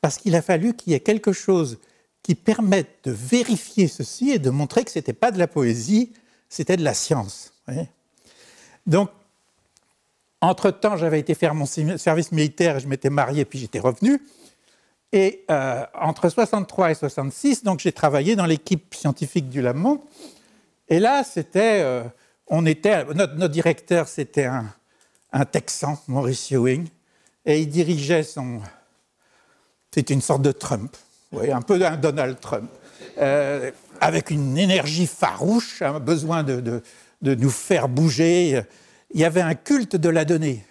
[0.00, 1.78] parce qu'il a fallu qu'il y ait quelque chose
[2.22, 6.12] qui permette de vérifier ceci et de montrer que ce n'était pas de la poésie,
[6.48, 7.52] c'était de la science.
[8.86, 9.10] Donc,
[10.40, 14.20] entre-temps, j'avais été faire mon service militaire, je m'étais marié, puis j'étais revenu.
[15.12, 20.00] Et euh, entre 63 et 66, donc j'ai travaillé dans l'équipe scientifique du Lamont.
[20.88, 22.02] Et là, c'était, euh,
[22.46, 26.88] on était, notre, directeur, c'était un, Texan, Maurice Ewing,
[27.44, 28.60] et il dirigeait son,
[29.90, 30.96] c'était une sorte de Trump,
[31.32, 32.70] oui, un peu un Donald Trump,
[33.18, 33.70] euh,
[34.00, 36.82] avec une énergie farouche, un besoin de,
[37.22, 38.62] de, nous faire bouger
[39.14, 40.64] il y avait un culte de la donnée.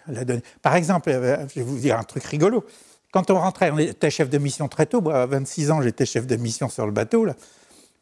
[0.61, 2.65] Par exemple, je vais vous dire un truc rigolo.
[3.11, 6.25] Quand on rentrait, on était chef de mission très tôt, à 26 ans, j'étais chef
[6.27, 7.27] de mission sur le bateau.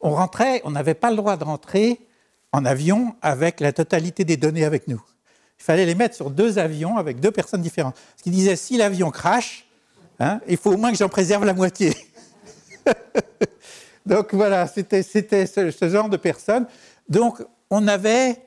[0.02, 2.00] On rentrait, on n'avait pas le droit de rentrer
[2.52, 5.02] en avion avec la totalité des données avec nous.
[5.60, 7.98] Il fallait les mettre sur deux avions avec deux personnes différentes.
[8.17, 9.67] Ce qui disait, si l'avion crache,
[10.19, 11.93] hein, il faut au moins que j'en préserve la moitié.
[14.06, 16.65] Donc voilà, c'était ce, ce genre de personnes.
[17.10, 18.38] Donc on avait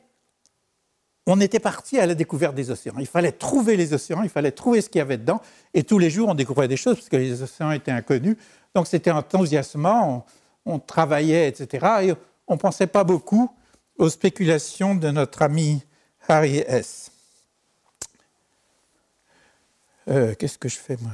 [1.27, 2.95] on était parti à la découverte des océans.
[2.99, 5.41] Il fallait trouver les océans, il fallait trouver ce qu'il y avait dedans.
[5.73, 8.37] Et tous les jours, on découvrait des choses parce que les océans étaient inconnus.
[8.75, 10.27] Donc c'était enthousiasmant,
[10.67, 11.87] on, travaillait, etc.
[12.03, 12.15] Et
[12.49, 13.55] on ne pensait pas beaucoup
[13.99, 15.83] aux spéculations de notre ami
[16.29, 17.13] Harry S.
[20.09, 21.13] Euh, qu'est-ce que je fais, moi?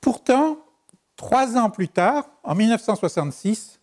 [0.00, 0.58] Pourtant,
[1.24, 3.80] Trois ans plus tard, en 1966,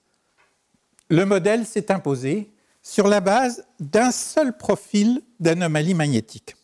[1.09, 2.51] le modèle s'est imposé
[2.83, 6.55] sur la base d'un seul profil d'anomalie magnétique.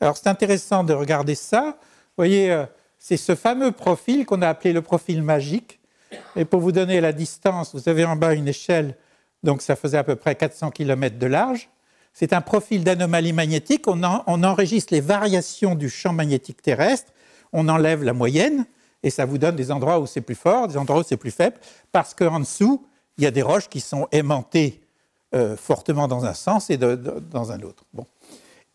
[0.00, 1.78] Alors c'est intéressant de regarder ça.
[1.78, 2.66] Vous voyez, euh,
[2.98, 5.78] c'est ce fameux profil qu'on a appelé le profil magique.
[6.34, 8.96] Et pour vous donner la distance, vous avez en bas une échelle,
[9.44, 11.70] donc ça faisait à peu près 400 km de large.
[12.14, 13.86] C'est un profil d'anomalie magnétique.
[13.86, 17.12] On, on enregistre les variations du champ magnétique terrestre,
[17.52, 18.66] on enlève la moyenne,
[19.02, 21.30] et ça vous donne des endroits où c'est plus fort, des endroits où c'est plus
[21.30, 21.56] faible,
[21.92, 22.86] parce qu'en dessous,
[23.16, 24.80] il y a des roches qui sont aimantées
[25.34, 27.84] euh, fortement dans un sens et dans un autre.
[27.92, 28.06] Bon.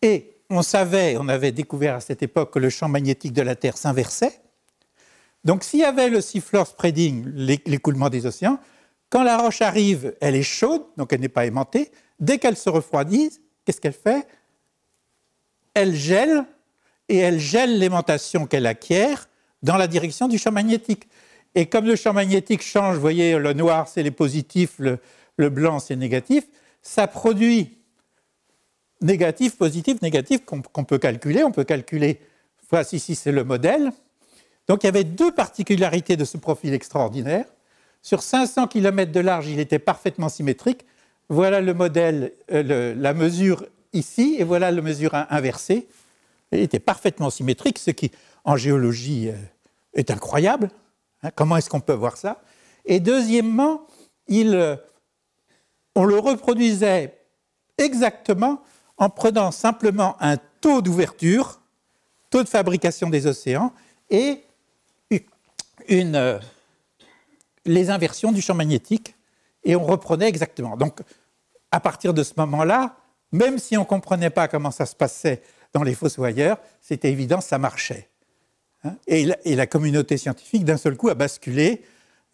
[0.02, 3.56] Et on savait, on avait découvert à cette époque que le champ magnétique de la
[3.56, 4.40] Terre s'inversait.
[5.44, 7.24] Donc s'il y avait le seafloor spreading,
[7.66, 8.58] l'écoulement des océans,
[9.10, 11.92] quand la roche arrive, elle est chaude, donc elle n'est pas aimantée.
[12.18, 13.30] Dès qu'elle se refroidit,
[13.64, 14.26] qu'est-ce qu'elle fait?
[15.74, 16.44] Elle gèle,
[17.08, 19.28] et elle gèle l'aimantation qu'elle acquiert,
[19.62, 21.08] dans la direction du champ magnétique.
[21.54, 24.98] Et comme le champ magnétique change, vous voyez, le noir c'est les positifs, le,
[25.48, 26.44] blanc c'est négatif,
[26.82, 27.78] ça produit
[29.00, 31.44] négatif, positif, négatif qu'on peut calculer.
[31.44, 32.20] On peut calculer,
[32.70, 33.92] voici ici c'est le modèle.
[34.68, 37.46] Donc il y avait deux particularités de ce profil extraordinaire.
[38.02, 40.84] Sur 500 km de large, il était parfaitement symétrique.
[41.28, 45.88] Voilà le modèle, euh, la mesure ici, et voilà la mesure inversée.
[46.52, 48.12] Il était parfaitement symétrique, ce qui,
[48.46, 49.34] en géologie, euh,
[49.92, 50.70] est incroyable.
[51.22, 52.40] Hein, comment est-ce qu'on peut voir ça?
[52.86, 53.86] Et deuxièmement,
[54.30, 54.76] euh,
[55.94, 57.18] on le reproduisait
[57.76, 58.62] exactement
[58.96, 61.60] en prenant simplement un taux d'ouverture,
[62.30, 63.72] taux de fabrication des océans
[64.08, 64.42] et
[65.90, 66.38] euh,
[67.64, 69.16] les inversions du champ magnétique,
[69.64, 70.76] et on reprenait exactement.
[70.76, 71.00] Donc,
[71.72, 72.96] à partir de ce moment-là,
[73.32, 77.40] même si on ne comprenait pas comment ça se passait dans les fossoyeurs, c'était évident,
[77.40, 78.08] ça marchait.
[78.86, 81.82] Hein, et la, communauté scientifique, d'un seul coup, a basculé.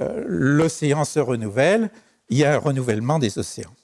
[0.01, 1.91] Euh, l'océan se renouvelle,
[2.29, 3.75] il y a un renouvellement des océans.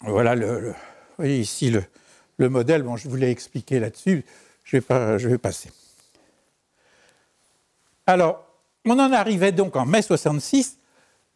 [0.00, 0.74] Voilà le,
[1.16, 1.84] voyez ici le,
[2.38, 4.24] le modèle, bon, je vous l'ai expliqué là-dessus,
[4.64, 5.70] je, vais je vais passer.
[8.06, 8.44] Alors,
[8.84, 10.78] on en arrivait donc en mai 66,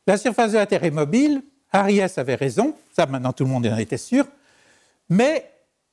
[0.06, 3.66] la surface de la Terre est mobile, Ariès avait raison, ça maintenant tout le monde
[3.66, 4.26] en était sûr,
[5.08, 5.48] mais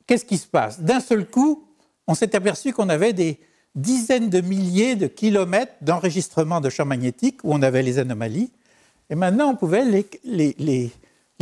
[0.07, 0.79] qu'est-ce qui se passe?
[0.79, 1.67] D'un seul coup,
[2.07, 3.39] on s'est aperçu qu'on avait des
[3.75, 8.51] dizaines de milliers de kilomètres d'enregistrement de champs magnétiques où on avait les anomalies,
[9.09, 9.85] et maintenant on pouvait
[10.23, 10.91] les,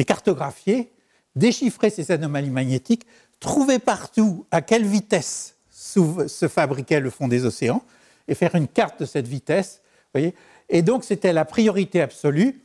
[0.06, 0.92] cartographier,
[1.36, 3.06] déchiffrer ces anomalies magnétiques,
[3.40, 7.84] trouver partout à quelle vitesse se fabriquait le fond des océans,
[8.28, 9.82] et faire une carte de cette vitesse.
[10.14, 10.34] Voyez
[10.72, 12.62] et donc c'était la priorité absolue.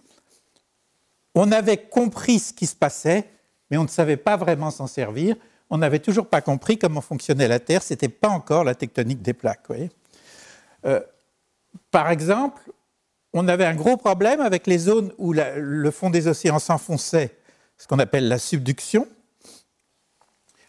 [1.34, 3.28] On avait compris ce qui se passait,
[3.70, 5.36] mais on ne savait pas vraiment s'en servir.
[5.70, 7.82] On n'avait toujours pas compris comment fonctionnait la Terre.
[7.82, 9.66] Ce n'était pas encore la tectonique des plaques.
[10.84, 11.00] Euh,
[11.90, 12.62] par exemple,
[13.32, 17.36] on avait un gros problème avec les zones où le fond des océans s'enfonçait,
[17.76, 19.06] ce qu'on appelle la subduction.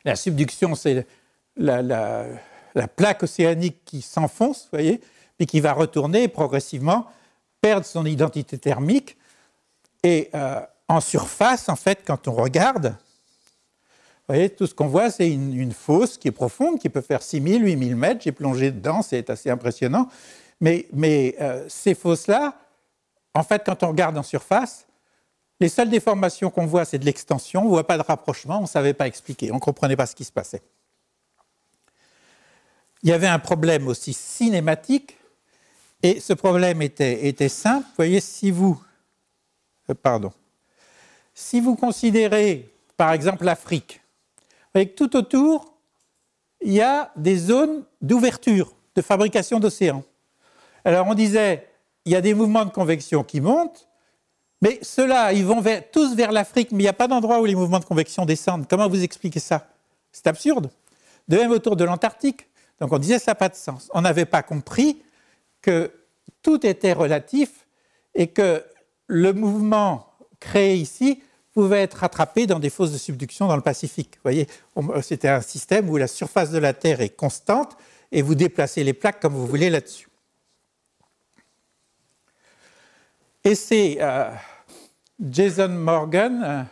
[0.04, 1.06] La subduction, c'est
[1.56, 5.02] la, la, plaque océanique qui s'enfonce, voyez,
[5.38, 7.08] puis qui va retourner progressivement,
[7.62, 9.18] perdre son identité thermique.
[10.04, 12.96] Et euh, en surface, en fait, quand on regarde,
[14.28, 17.24] vous voyez, tout ce qu'on voit, c'est une, fosse qui est profonde, qui peut faire
[17.24, 18.22] 6000, 8000 mètres.
[18.22, 20.10] J'ai plongé dedans, c'est assez impressionnant.
[20.60, 20.86] Mais,
[21.40, 22.60] euh, ces fosses-là,
[23.34, 24.86] en fait, quand on regarde en surface,
[25.62, 27.62] les seules déformations qu'on voit, c'est de l'extension.
[27.62, 30.06] On ne voit pas de rapprochement, on ne savait pas expliquer, on ne comprenait pas
[30.06, 30.62] ce qui se passait.
[33.02, 35.18] Il y avait un problème aussi cinématique,
[36.04, 37.86] et ce problème était, était simple.
[37.86, 38.78] Vous voyez, si vous,
[39.90, 40.34] euh, pardon,
[41.34, 44.02] si vous considérez, par exemple, l'Afrique,
[44.78, 45.74] avec tout autour,
[46.62, 50.04] il y a des zones d'ouverture, de fabrication d'océans.
[50.86, 51.68] Alors on disait,
[52.06, 53.88] il y a des mouvements de convection qui montent,
[54.62, 57.56] mais ceux-là, ils vont tous vers l'Afrique, mais il n'y a pas d'endroit où les
[57.56, 58.68] mouvements de convection descendent.
[58.68, 59.68] Comment vous expliquez ça?
[60.12, 60.72] C'est absurde.
[61.28, 62.48] De même autour de l'Antarctique.
[62.80, 63.90] Donc on disait ça n'a pas de sens.
[63.94, 65.02] On n'avait pas compris
[65.62, 65.92] que
[66.42, 67.68] tout était relatif
[68.16, 68.64] et que
[69.08, 70.08] le mouvement
[70.40, 71.22] créé ici
[71.58, 74.18] pouvait être rattrapé dans des fosses de subduction dans le Pacifique.
[74.18, 74.48] Vous voyez,
[75.02, 77.76] c'était un système où la surface de la Terre est constante
[78.12, 80.08] et vous déplacez les plaques comme vous voulez là-dessus.
[83.44, 84.30] Et c'est euh,
[85.20, 86.64] Jason Morgan, euh,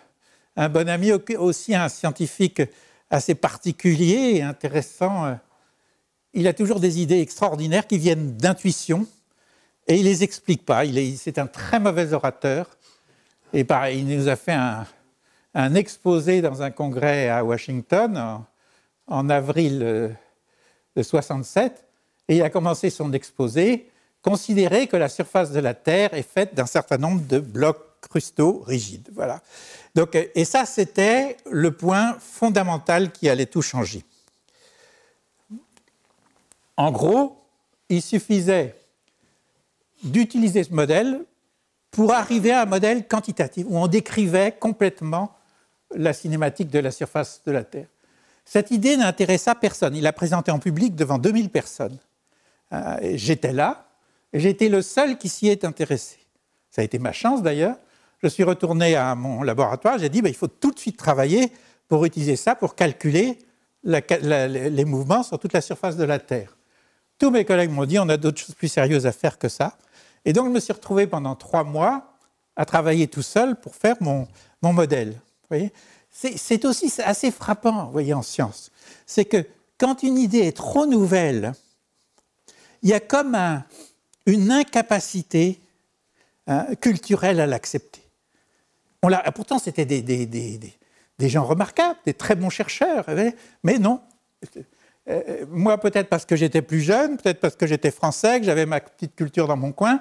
[0.56, 2.62] un bon ami, aussi un scientifique
[3.10, 5.26] assez particulier et intéressant.
[5.26, 5.34] Euh,
[6.36, 9.08] il a toujours des idées extraordinaires qui viennent d'intuition
[9.88, 10.84] et il ne les explique pas.
[11.18, 12.78] C'est un très mauvais orateur
[13.56, 14.52] et pareil, il nous a fait
[15.54, 18.44] un, exposé dans un congrès à Washington
[19.08, 20.10] en, avril euh,
[20.98, 21.86] de 67.
[22.28, 23.90] Et il a commencé son exposé
[24.22, 28.62] considérer que la surface de la Terre est faite d'un certain nombre de blocs crustaux
[28.68, 29.08] rigides.
[29.14, 29.42] Voilà.
[29.94, 34.04] Donc, et ça, c'était le point fondamental qui allait tout changer.
[36.76, 37.42] En gros,
[37.88, 38.76] il suffisait
[40.04, 41.24] d'utiliser ce modèle
[41.96, 45.34] pour arriver à un modèle quantitatif où on décrivait complètement
[45.96, 47.88] la cinématique de la surface de la Terre.
[48.44, 49.96] Cette idée n'intéressa personne.
[49.96, 51.98] Il l'a présenté en public devant 2000 personnes.
[52.74, 53.88] Euh, j'étais là,
[54.34, 56.18] et été le seul qui s'y est intéressé.
[56.70, 57.78] Ça a été ma chance d'ailleurs.
[58.22, 61.50] Je suis retourné à mon laboratoire, j'ai dit bah, il faut tout de suite travailler
[61.88, 63.40] pour utiliser ça pour calculer
[63.86, 66.58] les mouvements sur toute la surface de la Terre.
[67.18, 69.78] Tous mes collègues m'ont dit on a d'autres choses plus sérieuses à faire que ça.
[70.26, 72.18] Et donc, je me suis retrouvé pendant trois mois
[72.56, 74.28] à travailler tout seul pour faire mon,
[74.62, 75.20] mon modèle.
[76.10, 78.72] C'est aussi assez frappant, vous voyez, en science.
[79.06, 79.46] C'est que
[79.78, 81.54] quand une idée est trop nouvelle,
[82.82, 83.36] il y a comme
[84.26, 85.60] une incapacité
[86.48, 88.02] hein, culturelle à l'accepter.
[89.36, 90.60] Pourtant, c'était des, des, des,
[91.20, 93.06] des, gens remarquables, des très bons chercheurs,
[93.64, 94.02] mais non.
[95.08, 98.66] Euh, moi, peut-être parce que j'étais plus jeune, peut-être parce que j'étais français, que j'avais
[98.66, 100.00] ma petite culture dans mon coin,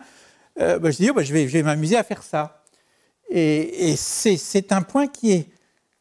[0.60, 2.62] euh, bah, je dis, oh, bah, je vais, m'amuser à faire ça.
[3.30, 5.48] Et, c'est un point qui est,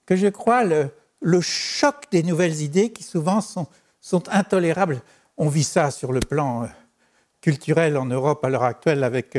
[0.06, 3.68] que je crois, le, choc des nouvelles idées qui souvent sont,
[4.30, 5.02] intolérables.
[5.38, 6.68] On vit ça sur le plan euh,
[7.42, 9.38] culturel en Europe à l'heure actuelle avec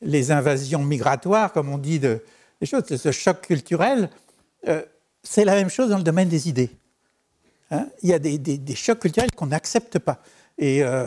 [0.00, 2.22] les invasions migratoires, comme on dit, de,
[2.60, 4.10] des choses, ce choc culturel.
[5.22, 6.70] c'est la même chose dans le domaine des idées.
[7.70, 10.20] Hein, il y a des, chocs culturels qu'on n'accepte pas.
[10.58, 11.06] Et euh,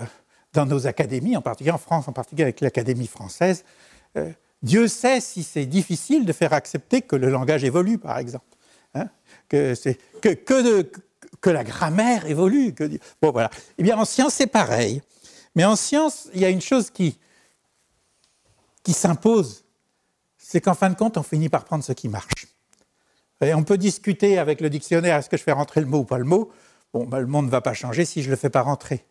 [0.53, 3.63] dans nos académies, en particulier en France, en particulier avec l'Académie française,
[4.17, 8.45] euh, Dieu sait si c'est difficile de faire accepter que le langage évolue, par exemple.
[8.93, 9.07] Hein,
[9.47, 9.73] que,
[11.45, 12.75] la grammaire évolue.
[13.21, 13.49] Bon, voilà.
[13.77, 15.01] Eh bien, en science, c'est pareil.
[15.55, 17.17] Mais en science, il y a une chose qui
[18.87, 19.63] s'impose,
[20.37, 22.38] c'est qu'en fin de compte, on finit par prendre ce qui marche.
[23.41, 26.17] On peut discuter avec le dictionnaire, est-ce que je fais rentrer le mot ou pas
[26.17, 26.51] le mot?
[26.93, 29.05] Bon, ben, le monde ne va pas changer si je ne le fais pas rentrer.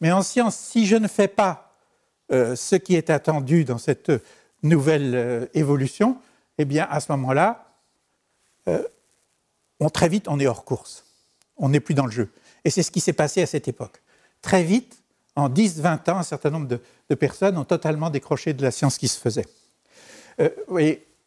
[0.00, 1.76] Mais en science, si je ne fais pas
[2.32, 4.12] euh, ce qui est attendu dans cette
[4.62, 6.18] nouvelle euh, évolution,
[6.58, 7.74] eh bien, à ce moment-là,
[8.68, 8.82] euh,
[9.92, 11.04] très vite, on est hors course.
[11.56, 12.30] On n'est plus dans le jeu.
[12.64, 14.02] Et c'est ce qui s'est passé à cette époque.
[14.42, 15.02] Très vite,
[15.36, 19.08] en 10-20 ans, un certain nombre de, personnes ont totalement décroché de la science qui
[19.08, 19.46] se faisait.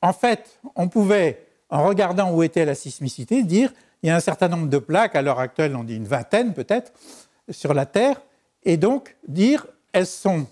[0.02, 4.20] en fait, on pouvait en regardant où était la sismicité, dire il y a un
[4.20, 6.94] certain nombre de plaques, à l'heure actuelle on dit une vingtaine peut-être,
[7.50, 8.22] sur la Terre,
[8.64, 10.46] et donc dire elles sont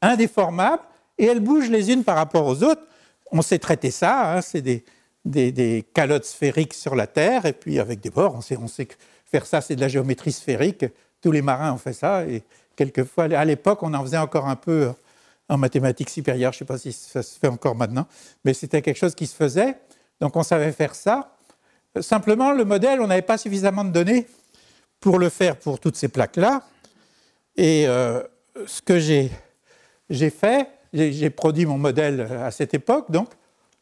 [0.00, 0.82] indéformables
[1.18, 2.82] et elles bougent les unes par rapport aux autres.
[3.32, 7.98] On sait traiter ça, hein, c'est des, calottes sphériques sur la Terre, et puis avec
[7.98, 8.86] des bords, on sait, on sait
[9.26, 10.84] faire ça, c'est de la géométrie sphérique.
[11.20, 12.44] Tous les marins ont fait ça, et
[12.76, 14.92] quelquefois, à l'époque, on en faisait encore un peu
[15.48, 18.06] en mathématiques supérieures, je ne sais pas si ça se fait encore maintenant,
[18.44, 19.76] mais c'était quelque chose qui se faisait.
[20.20, 21.36] Donc on savait faire ça.
[22.00, 24.26] Simplement, le modèle, on n'avait pas suffisamment de données
[25.00, 26.62] pour le faire pour toutes ces plaques-là.
[27.56, 28.22] Et euh,
[28.66, 29.30] ce que j'ai
[30.30, 33.30] fait, j'ai produit mon modèle à cette époque, donc,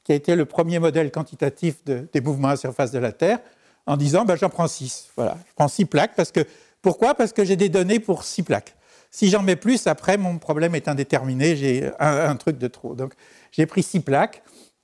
[0.05, 3.40] qui a été le premier modèle quantitatif des mouvements à la surface de la Terre,
[3.87, 5.11] en disant ben, j'en prends six.
[5.16, 6.14] Voilà, je prends six plaques.
[6.16, 6.40] Parce que,
[6.81, 7.14] pourquoi?
[7.14, 8.74] Parce que j'ai des données pour six plaques.
[9.11, 12.94] Si j'en mets plus, après, mon problème est indéterminé, j'ai un, un, truc de trop.
[12.94, 13.14] Donc,
[13.53, 14.42] j'ai pris six plaques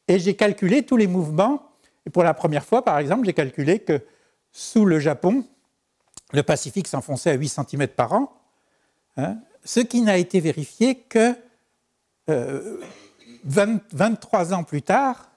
[0.09, 1.71] et j'ai calculé tous les mouvements.
[2.07, 4.01] Et pour la première fois, par exemple, j'ai calculé que
[4.53, 5.45] sous le Japon,
[6.33, 8.33] le Pacifique s'enfonçait à 8 cm par an,
[9.17, 11.35] hein, ce qui n'a été vérifié que
[13.45, 15.31] 23 euh, ans plus tard,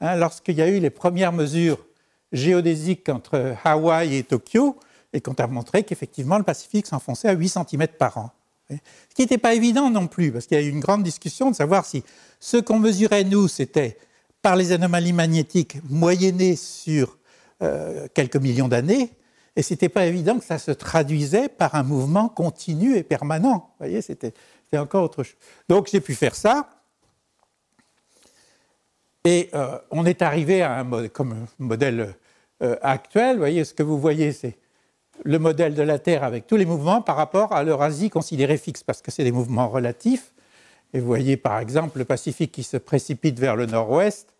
[0.00, 1.84] hein, lorsqu'il y a eu les premières mesures
[2.32, 4.78] géodésiques entre Hawaï et Tokyo,
[5.12, 8.30] et qu'on a montré qu'effectivement le Pacifique s'enfonçait à 8 cm par an.
[8.70, 11.50] Ce qui n'était pas évident non plus, parce qu'il y a eu une grande discussion
[11.50, 12.04] de savoir si
[12.40, 13.98] ce qu'on mesurait, nous, c'était
[14.42, 17.18] par les anomalies magnétiques moyennées sur
[17.62, 19.10] euh, quelques millions d'années,
[19.56, 23.70] et ce n'était pas évident que ça se traduisait par un mouvement continu et permanent.
[23.72, 24.32] Vous voyez, c'était
[24.74, 25.36] encore autre chose.
[25.68, 26.68] Donc j'ai pu faire ça.
[29.24, 32.14] Et euh, on est arrivé à un comme modèle
[32.62, 33.32] euh, actuel.
[33.32, 34.56] Vous voyez, ce que vous voyez, c'est
[35.24, 38.82] le modèle de la Terre avec tous les mouvements par rapport à l'Eurasie considérée fixe,
[38.82, 40.32] parce que c'est des mouvements relatifs.
[40.94, 44.34] Et vous voyez par exemple le Pacifique qui se précipite vers le nord-ouest,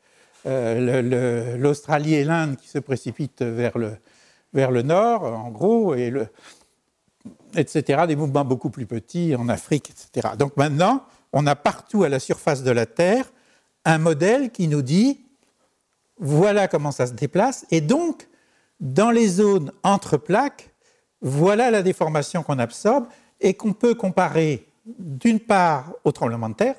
[0.47, 3.97] euh, l'Australie et l'Inde qui se précipitent vers le,
[4.55, 6.13] vers le nord, en gros, et
[7.55, 8.05] etc.
[8.07, 10.35] Des mouvements beaucoup plus petits en Afrique, etc.
[10.39, 13.31] Donc maintenant, on a partout à la surface de la Terre
[13.85, 15.21] un modèle qui nous dit
[16.19, 18.29] voilà comment ça se déplace, et donc
[18.81, 20.75] dans les zones entre plaques,
[21.21, 23.07] voilà la déformation qu'on absorbe
[23.41, 26.77] et qu'on peut comparer d'une part aux tremblements de terre,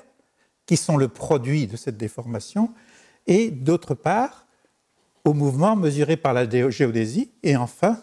[0.66, 2.72] qui sont le produit de cette déformation,
[3.26, 4.46] et d'autre part
[5.24, 8.00] aux mouvements mesurés par la géodésie, et enfin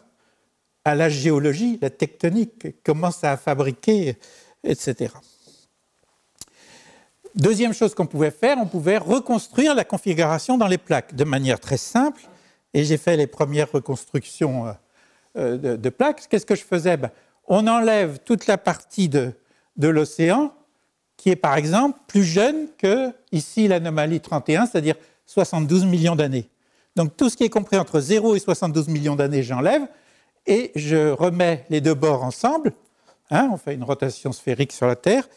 [0.86, 4.16] à la géologie, la tectonique, comment ça a fabriqué,
[4.64, 5.14] etc.
[7.36, 11.60] Deuxième chose qu'on pouvait faire, on pouvait reconstruire la configuration dans les plaques de manière
[11.60, 12.22] très simple,
[12.78, 14.72] et j'ai fait les premières reconstructions euh,
[15.36, 16.28] euh, de, plaques.
[16.30, 16.96] Qu'est-ce que je faisais?
[16.96, 17.10] Ben,
[17.48, 19.34] On enlève toute la partie de,
[19.78, 20.54] de l'océan
[21.18, 24.94] qui est par exemple plus jeune que ici l'anomalie 31, c'est-à-dire
[25.26, 26.52] 72 millions d'années.
[26.96, 29.82] Donc tout ce qui est compris entre 0 et 72 millions d'années, j'enlève
[30.46, 32.74] et je remets les deux bords ensemble.
[33.32, 35.28] Hein, on fait une rotation sphérique sur la Terre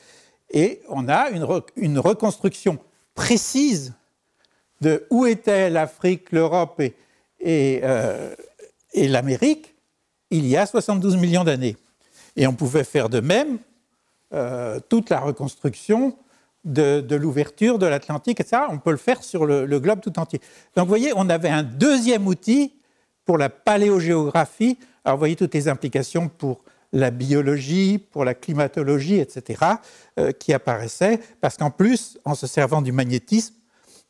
[0.50, 2.79] et on a une, une reconstruction
[3.14, 3.94] précise
[4.83, 6.94] de où était l'Afrique, l'Europe et,
[7.40, 8.35] et, euh,
[8.92, 9.74] et l'Amérique
[10.31, 11.76] il y a 72 millions d'années.
[12.37, 13.59] Et on pouvait faire de même
[14.33, 16.16] euh, toute la reconstruction
[16.64, 18.62] de, l'ouverture de l'Atlantique, etc.
[18.70, 20.40] On peut le faire sur le, globe tout entier.
[20.76, 22.74] Donc vous voyez, on avait un deuxième outil
[23.24, 24.79] pour la paléogéographie.
[25.05, 29.64] Alors vous voyez toutes les implications pour la biologie, pour la climatologie, etc.,
[30.18, 33.55] euh, qui apparaissaient, parce qu'en plus, en se servant du magnétisme,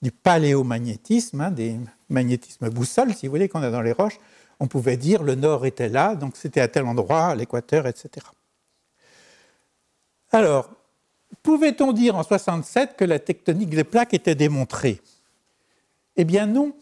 [0.02, 1.76] du paléomagnétisme, hein, des
[2.08, 4.18] magnétismes boussoles, si vous voulez, qu'on a dans les roches,
[4.58, 8.26] on pouvait dire le nord était là, donc c'était à tel endroit, à l'équateur, etc.
[10.32, 10.70] Alors,
[11.42, 15.00] pouvait-on dire en 67 que la tectonique des plaques était démontrée?
[16.16, 16.74] Eh bien non,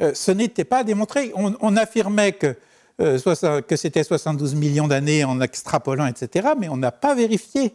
[0.00, 1.32] euh, ce n'était pas démontré.
[1.34, 2.56] On, affirmait que,
[3.00, 3.18] euh,
[3.76, 7.74] c'était 72 millions d'années en extrapolant, etc., mais on n'a pas vérifié.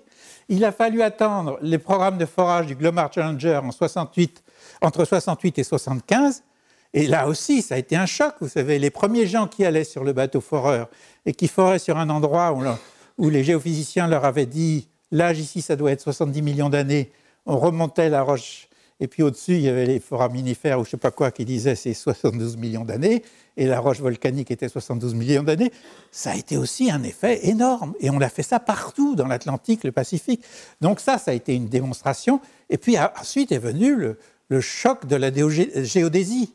[0.49, 4.43] Il a fallu attendre les programmes de forage du Glomar Challenger en 68,
[4.82, 6.43] entre 68 et 75.
[6.93, 8.36] Et là aussi, ça a été un choc.
[8.41, 10.89] Vous savez, les premiers gens qui allaient sur le bateau foreur
[11.26, 12.57] et qui foraient sur un endroit
[13.18, 17.11] où les géophysiciens leur avaient dit L'âge ici, ça doit être 70 millions d'années.
[17.45, 18.68] On remontait la roche
[18.99, 21.45] et puis au-dessus, il y avait les foraminifères ou je ne sais pas quoi qui
[21.45, 23.24] disaient c'est 72 millions d'années,
[23.55, 25.72] et la roche volcanique était 72 millions d'années.
[26.11, 29.84] Ça a été aussi un effet énorme, et on a fait ça partout dans l'Atlantique,
[29.84, 30.43] le Pacifique.
[30.82, 32.41] Donc ça, ça a été une démonstration.
[32.72, 34.18] Et puis ensuite est venu le,
[34.61, 35.31] choc de la
[35.83, 36.53] géodésie,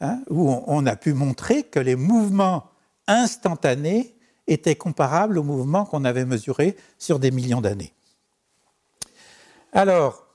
[0.00, 2.70] hein, où on a pu montrer que les mouvements
[3.06, 4.14] instantanés
[4.46, 7.92] étaient comparables aux mouvements qu'on avait mesurés sur des millions d'années.
[9.72, 10.26] Alors,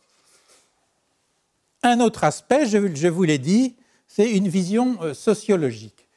[1.84, 3.76] un autre aspect, je, vous l'ai dit,
[4.08, 6.08] c'est une vision euh, sociologique.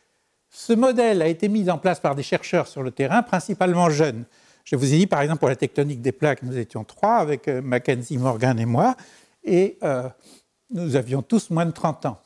[0.51, 4.25] Ce modèle a été mis en place par des chercheurs sur le terrain, principalement jeunes.
[4.65, 7.49] Je vous ai dit, par exemple, pour la tectonique des plaques, nous étions trois, avec
[7.49, 8.97] euh, Mackenzie Morgan et moi,
[9.43, 10.09] et euh,
[10.75, 12.21] nous avions tous moins de 30 ans.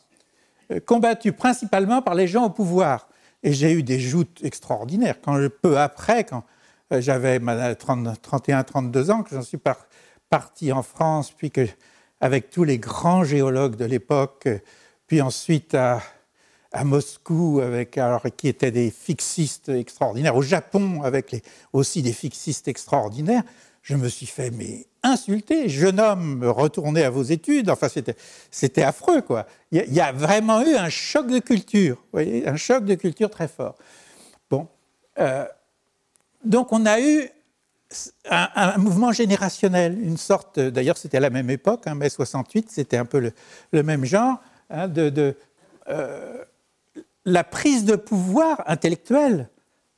[0.87, 3.09] combattus principalement par les gens au pouvoir.
[3.43, 5.21] Et j'ai eu des joutes extraordinaires.
[5.23, 6.43] Quand peu après, quand
[6.91, 9.61] j'avais 31-32 ans, que j'en suis
[10.29, 11.53] parti en France, puis
[12.21, 14.49] avec tous les grands géologues de l'époque,
[15.07, 16.03] puis ensuite à,
[16.85, 17.99] Moscou, avec,
[18.37, 21.43] qui étaient des fixistes extraordinaires, au Japon, avec les,
[21.73, 23.43] aussi des fixistes extraordinaires,
[23.83, 24.51] je me suis fait
[25.09, 27.71] insulter, jeune homme, retournez à vos études.
[27.71, 27.89] Enfin,
[28.51, 29.47] c'était affreux, quoi.
[29.73, 33.31] Il y, a, vraiment eu un choc de culture, vous voyez, un choc de culture
[33.31, 33.77] très fort.
[34.51, 34.69] Bon,
[35.19, 35.45] euh,
[36.45, 37.29] donc on a eu
[38.31, 42.97] un, mouvement générationnel, une sorte, d'ailleurs c'était à la même époque, hein, mai 68, c'était
[42.97, 43.33] un peu
[43.73, 44.41] le, même genre,
[44.71, 45.35] hein, de,
[45.89, 46.45] euh,
[47.25, 49.49] la prise de pouvoir intellectuel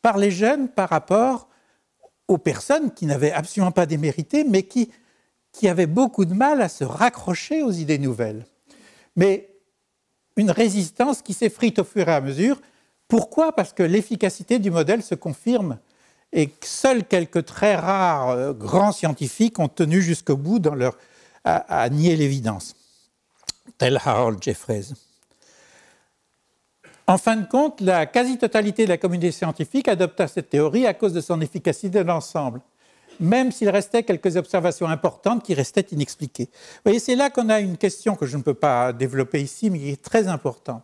[0.02, 1.48] par les jeunes par rapport
[2.28, 4.90] aux personnes qui n'avaient absolument pas démérité, mais qui,
[5.53, 8.46] qui avaient beaucoup de mal à se raccrocher aux idées nouvelles.
[9.16, 9.51] Mais
[10.36, 12.61] une résistance qui s'effrite au fur et à mesure.
[13.09, 13.53] Pourquoi?
[13.55, 15.78] Parce que l'efficacité du modèle se confirme
[16.32, 20.96] et seuls quelques très rares euh, grands scientifiques ont tenu jusqu'au bout dans leur,
[21.44, 22.76] à, nier l'évidence,
[23.78, 24.92] tel Harold Jeffreys.
[27.07, 31.12] En fin de compte, la quasi-totalité de la communauté scientifique adopta cette théorie à cause
[31.12, 32.61] de son efficacité d'ensemble,
[33.20, 36.48] même s'il restait quelques observations importantes qui restaient inexpliquées.
[36.52, 39.70] Vous voyez, c'est là qu'on a une question que je ne peux pas développer ici,
[39.70, 40.82] mais qui est très importante.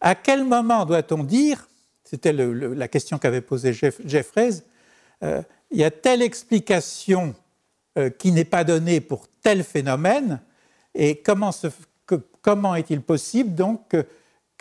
[0.00, 1.68] À quel moment doit-on dire,
[2.04, 4.62] c'était la question qu'avait posée Jeff, Jeffreys,
[5.22, 7.34] euh, il y a telle explication
[7.98, 10.40] euh, qui n'est pas donnée pour tel phénomène,
[10.94, 11.52] et comment,
[12.74, 14.06] est-il possible donc que,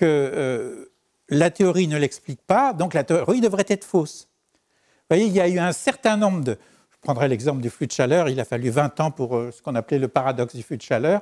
[0.03, 0.85] euh,
[1.29, 5.41] la théorie ne l'explique pas, donc la théorie devrait être fausse Vous voyez, il y
[5.41, 6.57] a eu un certain nombre de...
[7.05, 9.99] Prendrai l'exemple du flux de chaleur, il a fallu 20 ans pour ce qu'on appelait
[9.99, 11.21] le paradoxe du flux de chaleur.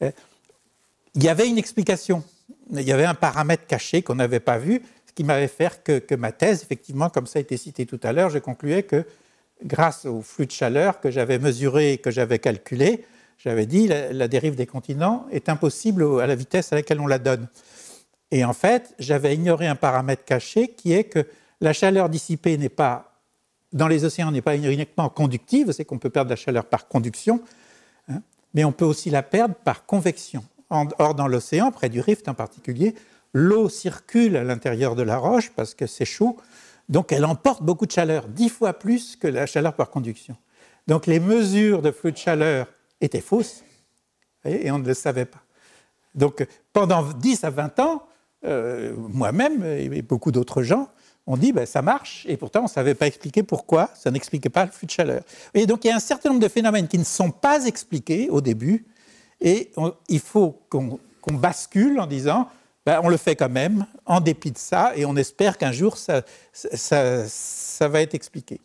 [0.00, 2.24] il y avait une explication,
[2.72, 6.14] il y avait un paramètre caché qu'on n'avait pas vu, ce qui m'avait fait que,
[6.16, 9.04] ma thèse, effectivement, comme ça a été cité tout à l'heure, je concluais que
[9.64, 13.04] grâce au flux de chaleur que j'avais mesuré et que j'avais calculé,
[13.38, 17.06] j'avais dit la, la dérive des continents est impossible à la vitesse à laquelle on
[17.06, 17.46] la donne.
[18.32, 21.24] Et en fait, j'avais ignoré un paramètre caché qui est que
[21.60, 23.09] la chaleur dissipée n'est pas
[23.72, 27.40] dans les océans n'est pas uniquement conductive, c'est qu'on peut perdre la chaleur par conduction,
[28.08, 28.22] hein,
[28.54, 30.44] mais on peut aussi la perdre par convection.
[30.70, 32.94] Or, dans l'océan, près du rift en particulier,
[33.32, 36.36] l'eau circule à l'intérieur de la roche parce que c'est chaud,
[36.88, 40.36] donc elle emporte beaucoup de chaleur, dix fois plus que la chaleur par conduction.
[40.86, 42.66] Donc les mesures de flux de chaleur
[43.00, 43.64] étaient fausses,
[44.44, 45.42] et on ne le savait pas.
[46.14, 48.02] Donc pendant 10 à 20 ans,
[48.44, 50.88] euh, moi-même et beaucoup d'autres gens,
[51.32, 54.48] on dit ben, ça marche, et pourtant on ne savait pas expliquer pourquoi, ça n'expliquait
[54.48, 55.22] pas le flux de chaleur.
[55.54, 58.28] Et donc il y a un certain nombre de phénomènes qui ne sont pas expliqués
[58.30, 58.84] au début,
[59.40, 59.70] et
[60.08, 62.48] il faut qu'on bascule en disant
[62.84, 65.96] ben, on le fait quand même, en dépit de ça, et on espère qu'un jour,
[65.96, 68.60] ça, va être expliqué.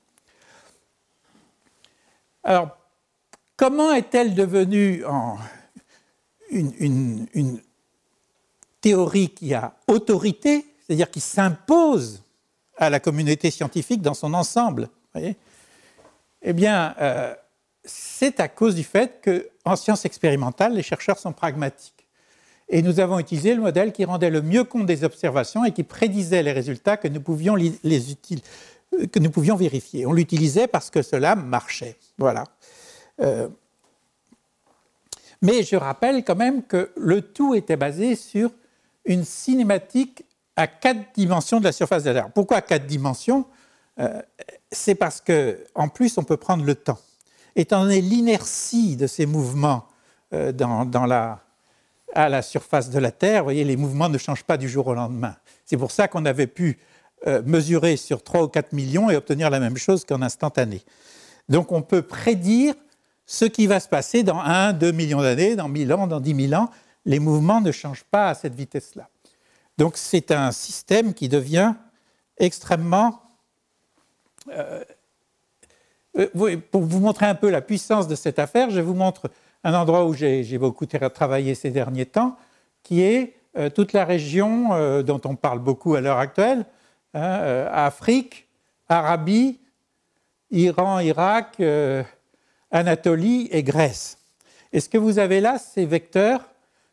[2.44, 2.76] Alors,
[3.56, 5.04] comment est-elle devenue
[6.50, 7.60] une,
[8.82, 12.25] théorie qui a autorité, c'est-à-dire qui s'impose
[12.78, 17.34] à la communauté scientifique dans son ensemble Eh bien, euh,
[17.84, 22.08] c'est à cause du fait qu'en sciences expérimentales, les chercheurs sont pragmatiques.
[22.68, 25.84] Et nous avons utilisé le modèle qui rendait le mieux compte des observations et qui
[25.84, 27.72] prédisait les résultats que nous pouvions, les
[29.12, 30.06] que nous pouvions vérifier.
[30.06, 31.98] On l'utilisait parce que cela marchait.
[32.18, 32.44] Voilà.
[33.22, 33.50] Euh,
[35.42, 38.52] mais je rappelle quand même que le tout était basé sur
[39.06, 40.26] une cinématique
[40.56, 42.32] à quatre dimensions de la surface de la Terre.
[42.34, 43.46] Pourquoi quatre dimensions?
[44.00, 44.22] Euh,
[44.72, 47.00] C'est parce que, en plus, on peut prendre le temps.
[47.56, 49.88] Étant donné l'inertie de ces mouvements
[50.32, 51.40] la,
[52.14, 54.88] à la surface de la Terre, vous voyez, les mouvements ne changent pas du jour
[54.88, 55.36] au lendemain.
[55.66, 56.80] C'est pour ça qu'on avait pu
[57.28, 60.84] euh, mesurer sur 3 ou 4 millions et obtenir la même chose qu'en instantané.
[61.50, 62.74] Donc on peut prédire
[63.26, 66.50] ce qui va se passer dans 1, 2 millions d'années, dans 1000 ans, dans 10
[66.50, 66.70] 000 ans.
[67.06, 69.10] Les mouvements ne changent pas à cette vitesse-là.
[69.78, 71.74] Donc c'est un système qui devient
[72.38, 73.22] extrêmement...
[74.50, 74.84] Euh,
[76.18, 79.30] euh, pour vous montrer un peu la puissance de cette affaire, je vous montre
[79.64, 82.38] un endroit où j'ai beaucoup travaillé ces derniers temps,
[82.84, 86.66] qui est euh, toute la région dont on parle beaucoup à l'heure actuelle,
[87.14, 88.48] hein, Afrique,
[88.88, 89.60] Arabie,
[90.52, 91.62] Iran, Irak,
[92.72, 94.20] Anatolie et Grèce.
[94.72, 96.48] Et ce que vous avez là, ces vecteurs,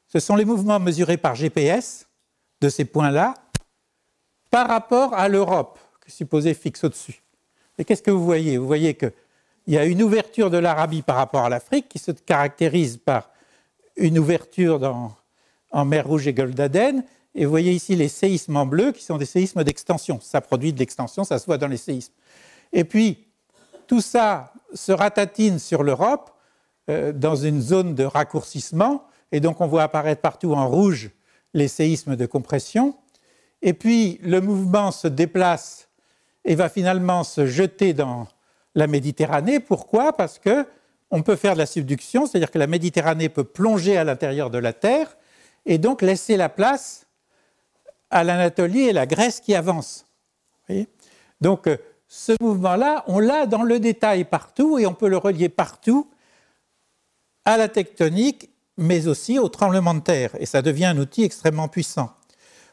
[0.09, 2.07] ce sont les mouvements mesurés par GPS
[2.63, 3.35] de ces points-là
[4.51, 7.23] par rapport à l'Europe, que supposé fixe au-dessus.
[7.77, 8.57] Et qu'est-ce que vous voyez?
[8.57, 9.13] Vous voyez qu'il
[9.67, 13.31] y a une ouverture de l'Arabie par rapport à l'Afrique qui se caractérise par
[13.97, 15.13] une ouverture dans,
[15.71, 17.03] en mer Rouge et Golfe d'Aden.
[17.35, 20.21] Et vous voyez ici les séismes en bleu qui sont des séismes d'extension.
[20.21, 22.13] Ça produit de l'extension, ça se voit dans les séismes.
[22.73, 23.27] Et puis,
[23.87, 26.31] tout ça se ratatine sur l'Europe
[26.89, 29.05] euh, dans une zone de raccourcissement.
[29.33, 31.11] Et donc, on voit apparaître partout en rouge
[31.55, 32.97] les séismes de compression.
[33.63, 35.89] Et puis, le mouvement se déplace
[36.45, 38.27] et va finalement se jeter dans
[38.75, 39.61] la Méditerranée.
[39.61, 40.13] Pourquoi?
[40.13, 40.67] Parce que
[41.11, 44.59] on peut faire de la subduction, c'est-à-dire que la Méditerranée peut plonger à l'intérieur de
[44.59, 45.17] la Terre
[45.67, 47.07] et donc laisser la place
[48.11, 50.07] à l'Anatolie et la Grèce qui avancent.
[51.41, 51.77] donc, euh,
[52.09, 56.11] ce mouvement-là, on l'a dans le détail partout et on peut le relier partout
[57.47, 60.31] à la tectonique, mais aussi au tremblement de terre.
[60.39, 62.12] Et ça devient un outil extrêmement puissant.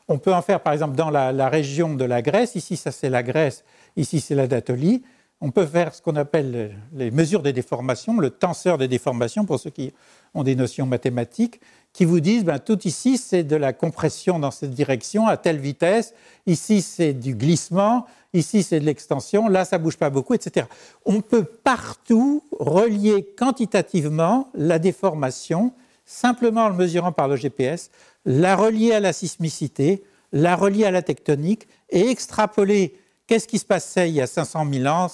[0.08, 2.56] On peut en faire, par exemple, dans la, région de la Grèce.
[2.56, 3.64] Ici, ça c'est la Grèce.
[3.96, 5.04] Ici, c'est l'Anatolie.
[5.40, 9.60] On peut faire ce qu'on appelle les mesures des déformations, le tenseur des déformations, pour
[9.60, 9.94] ceux qui
[10.34, 11.62] ont des notions mathématiques,
[11.94, 15.60] qui vous disent ben, tout ici, c'est de la compression dans cette direction à telle
[15.60, 16.14] vitesse.
[16.46, 18.06] Ici, c'est du glissement.
[18.34, 19.48] Ici, c'est de l'extension.
[19.48, 20.66] Là, ça bouge pas beaucoup, etc.
[21.06, 25.72] On peut partout relier quantitativement la déformation,
[26.10, 27.92] simplement en le mesurant par le GPS,
[28.26, 32.98] la relier à la sismicité, la relier à la tectonique et extrapoler
[33.28, 35.06] qu'est-ce qui se passait il y a 500 000 ans,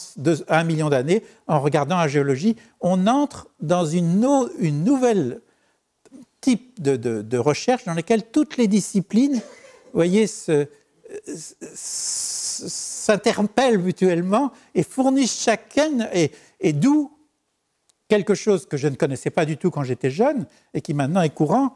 [0.47, 2.55] 1 million d'années, en regardant la géologie.
[2.79, 4.25] On entre dans une,
[4.57, 5.41] une nouvelle
[6.39, 9.41] type de, recherche dans laquelle toutes les disciplines,
[9.93, 10.29] voyez,
[11.73, 16.31] s'interpellent mutuellement et fournissent chacune, et,
[16.61, 17.11] et d'où
[18.07, 21.21] quelque chose que je ne connaissais pas du tout quand j'étais jeune et qui maintenant
[21.21, 21.75] est courant,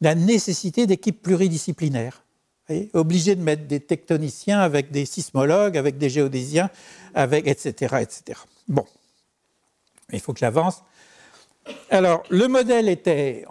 [0.00, 2.22] la nécessité d'équipes pluridisciplinaires.
[2.92, 6.68] Obligé de mettre des tectoniciens avec des sismologues, avec des géodésiens,
[7.14, 7.96] avec etc.
[8.02, 8.40] etc.
[8.68, 8.84] Bon,
[10.12, 10.82] il faut que j'avance.
[11.88, 13.46] Alors, le modèle était,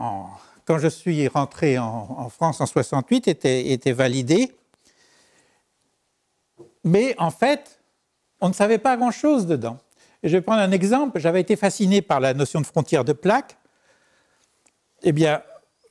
[0.66, 4.56] quand je suis rentré en, France en 68, était, était validé.
[6.84, 7.80] Mais en fait,
[8.40, 9.80] on ne savait pas grand-chose dedans.
[10.24, 11.20] Et je vais prendre un exemple.
[11.20, 13.58] J'avais été fasciné par la notion de frontière de plaque.
[15.04, 15.42] Eh bien,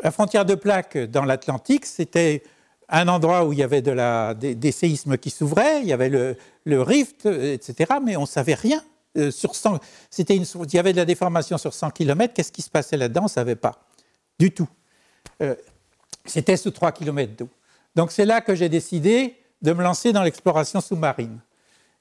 [0.02, 2.42] la frontière de plaque dans l'Atlantique, c'était
[2.88, 7.26] un endroit où il y avait des, séismes qui s'ouvraient, il y avait le, rift,
[7.26, 8.82] etc., mais on ne savait rien.
[9.16, 9.54] Euh, sur
[10.10, 13.22] c'était il y avait de la déformation sur 100 km, qu'est-ce qui se passait là-dedans?
[13.22, 13.86] On ne savait pas
[14.38, 14.68] du tout.
[15.42, 15.54] Euh,
[16.26, 17.48] c'était sous 3 km d'eau.
[17.94, 21.40] Donc c'est là que j'ai décidé de me lancer dans l'exploration sous-marine.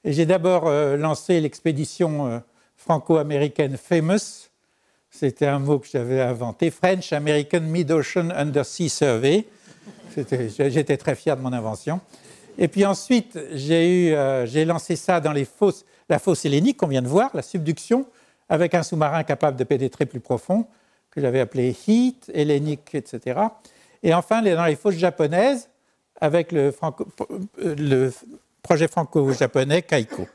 [0.08, 2.40] J'ai d'abord euh, lancé l'expédition
[2.76, 4.50] franco-américaine Famous,
[5.10, 9.46] c'était un mot que j'avais inventé, French American Mid-Ocean Undersea Survey.
[10.16, 12.00] J'étais très fier de mon invention.
[12.56, 17.02] Et puis ensuite, j'ai euh, lancé ça dans les fosses, la fosse hellénique qu'on vient
[17.02, 18.06] de voir, la subduction,
[18.48, 20.66] avec un sous-marin capable de pénétrer plus profond,
[21.10, 23.40] que j'avais appelé Heat, hellénique, etc.
[24.04, 25.68] Et enfin, dans les fosses japonaises,
[26.20, 26.72] avec le,
[27.58, 28.12] le
[28.66, 30.26] projet franco-japonais Kaiko.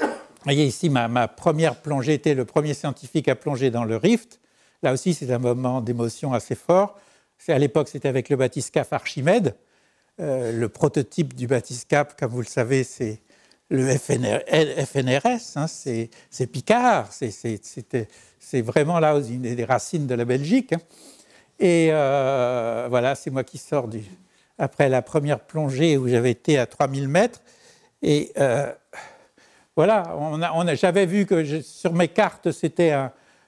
[0.00, 0.08] Vous
[0.42, 4.40] voyez ici, ma, première plongée était le premier scientifique à plonger dans le rift.
[4.82, 6.98] Là aussi, c'est un moment d'émotion assez fort.
[7.46, 9.54] À l'époque, c'était avec le bathyscaphe Archimède.
[10.18, 13.20] Euh, le prototype du bathyscaphe, comme vous le savez, c'est
[13.68, 20.72] le FNRS, hein, c'est Picard, c'est vraiment là une des racines de la Belgique.
[20.72, 20.80] Hein.
[21.60, 24.02] Et euh, voilà, c'est moi qui sors du,
[24.60, 27.40] après la première plongée où j'avais été à 3000 mètres.
[28.02, 28.70] Et euh,
[29.74, 30.14] voilà,
[30.74, 32.94] j'avais vu que sur mes cartes, c'était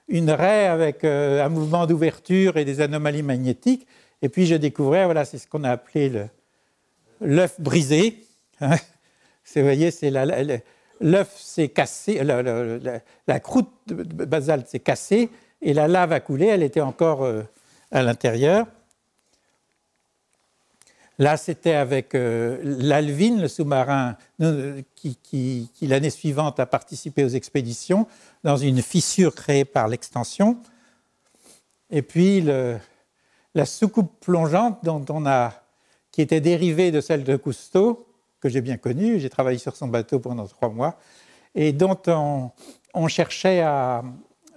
[0.07, 3.87] une raie avec euh, un mouvement d'ouverture et des anomalies magnétiques.
[4.23, 6.11] Et puis je découvrais, voilà, c'est ce qu'on a appelé
[7.21, 8.17] l'œuf brisé.
[8.59, 8.67] vous
[9.55, 9.91] voyez,
[10.99, 15.29] l'œuf s'est cassé, la, croûte de basalte s'est cassée
[15.61, 17.43] et la lave a coulé, elle était encore euh,
[17.91, 18.65] à l'intérieur.
[21.19, 24.17] Là, c'était avec euh, l'Alvin, le sous-marin
[24.95, 28.07] qui, l'année suivante a participé aux expéditions,
[28.43, 30.57] dans une fissure créée par l'extension.
[31.91, 35.53] Et puis la soucoupe plongeante dont on a,
[36.11, 38.07] qui était dérivée de celle de Cousteau,
[38.39, 40.97] que j'ai bien connue, j'ai travaillé sur son bateau pendant trois mois,
[41.55, 44.03] et dont on, cherchait à...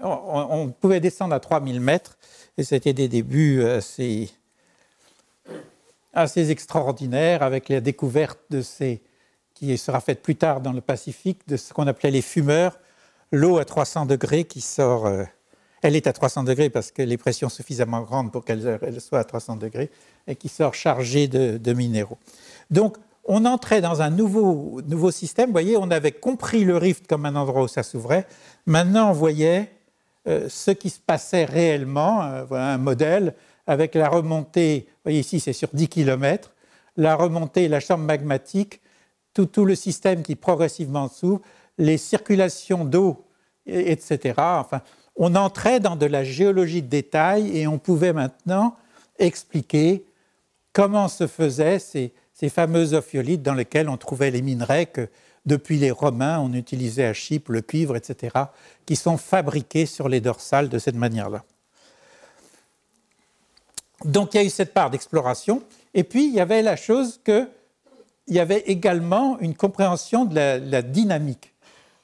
[0.03, 2.19] On, pouvait descendre à 3000 mètres,
[2.57, 4.31] et c'était des débuts assez,
[6.17, 9.03] assez extraordinaires avec la découverte de ces,
[9.55, 12.81] qui sera faite plus tard dans le Pacifique, de ce qu'on appelait les fumeurs,
[13.31, 15.07] l'eau à 300 degrés qui sort...
[15.07, 15.25] Euh,
[15.83, 19.25] elle est à 300 degrés parce que les pressions suffisamment grandes pour qu'elle soit à
[19.25, 19.91] 300 degrés
[20.27, 22.19] et qui sort chargée de, de minéraux.
[22.71, 25.47] Donc, on entrait dans un nouveau, nouveau système.
[25.47, 28.27] Vous voyez, on avait compris le rift comme un endroit où ça s'ouvrait.
[28.65, 29.71] Maintenant, on voyait
[30.27, 32.23] euh, ce qui se passait réellement.
[32.23, 33.35] Euh, voilà un modèle
[33.67, 34.87] avec la remontée.
[34.89, 36.53] Vous voyez ici, c'est sur 10 km.
[36.97, 38.81] La remontée, la chambre magmatique,
[39.35, 41.43] tout, le système qui progressivement s'ouvre,
[41.77, 43.27] les circulations d'eau,
[43.67, 44.35] etc.
[44.39, 44.81] Enfin,
[45.15, 48.77] on entrait dans de la géologie de détail et on pouvait maintenant
[49.19, 50.05] expliquer
[50.73, 55.09] comment se faisaient ces ces fameux ophiolites dans lesquels on trouvait les minerais que
[55.47, 58.37] depuis les Romains on utilisait à Chypre, le cuivre, etc.,
[58.85, 61.45] qui sont fabriqués sur les dorsales de cette manière-là.
[64.07, 67.21] Donc il y a eu cette part d'exploration, et puis il y avait la chose
[67.25, 67.49] qu'il
[68.29, 71.53] y avait également une compréhension de la, dynamique.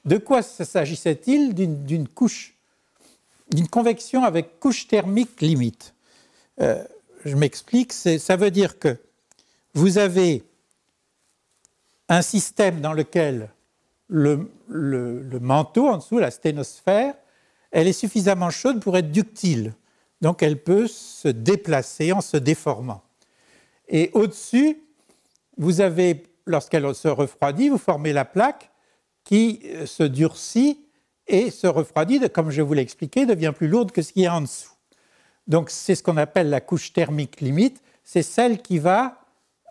[0.05, 2.55] De quoi s'agissait-il D'une couche,
[3.51, 5.93] d'une convection avec couche thermique limite?
[6.61, 6.83] Euh,
[7.23, 8.97] je m'explique, ça veut dire que
[9.73, 10.43] vous avez
[12.09, 13.49] un système dans lequel
[14.07, 14.49] le,
[15.39, 17.15] manteau en dessous, la sténosphère,
[17.71, 19.73] elle est suffisamment chaude pour être ductile.
[20.23, 23.03] Donc elle peut se déplacer en se déformant.
[23.89, 24.81] Et au-dessus,
[25.57, 28.71] vous avez, lorsqu'elle se refroidit, vous formez la plaque
[29.25, 30.79] qui euh, se durcit
[31.27, 34.29] et se refroidit, comme je vous l'ai expliqué, devient plus lourde que ce qui est
[34.29, 34.71] en dessous.
[35.45, 39.19] Donc c'est ce qu'on appelle la couche thermique limite, c'est celle qui va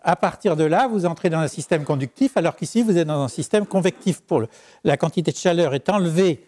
[0.03, 3.23] à partir de là, vous entrez dans un système conductif, alors qu'ici, vous êtes dans
[3.23, 4.21] un système convectif.
[4.21, 4.43] Pour
[4.83, 6.45] la quantité de chaleur est enlevée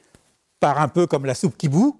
[0.59, 1.99] par un peu comme la soupe qui bout,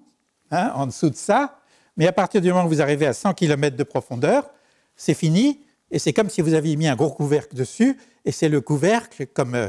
[0.52, 1.58] hein, en dessous de ça.
[1.96, 4.50] Mais à partir du moment où vous arrivez à 100 km de profondeur,
[4.96, 5.60] c'est fini.
[5.90, 7.98] Et c'est comme si vous aviez mis un gros couvercle dessus.
[8.24, 9.68] Et c'est le couvercle, comme euh,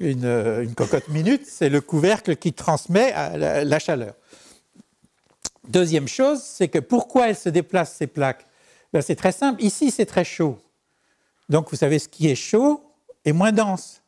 [0.00, 4.14] euh, une, cocotte minute, c'est le couvercle qui transmet la, chaleur.
[5.68, 8.46] Deuxième chose, c'est que pourquoi elles se déplacent, ces plaques?
[8.92, 9.62] Ben, C'est très simple.
[9.62, 10.58] Ici, c'est très chaud.
[11.48, 12.82] Donc vous savez, ce qui est chaud
[13.24, 14.02] est moins dense.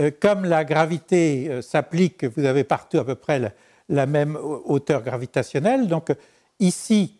[0.00, 3.54] Euh, comme la gravité s'applique, vous avez partout à peu près
[3.88, 5.86] la, même hauteur gravitationnelle.
[5.86, 6.10] Donc
[6.60, 7.18] ici,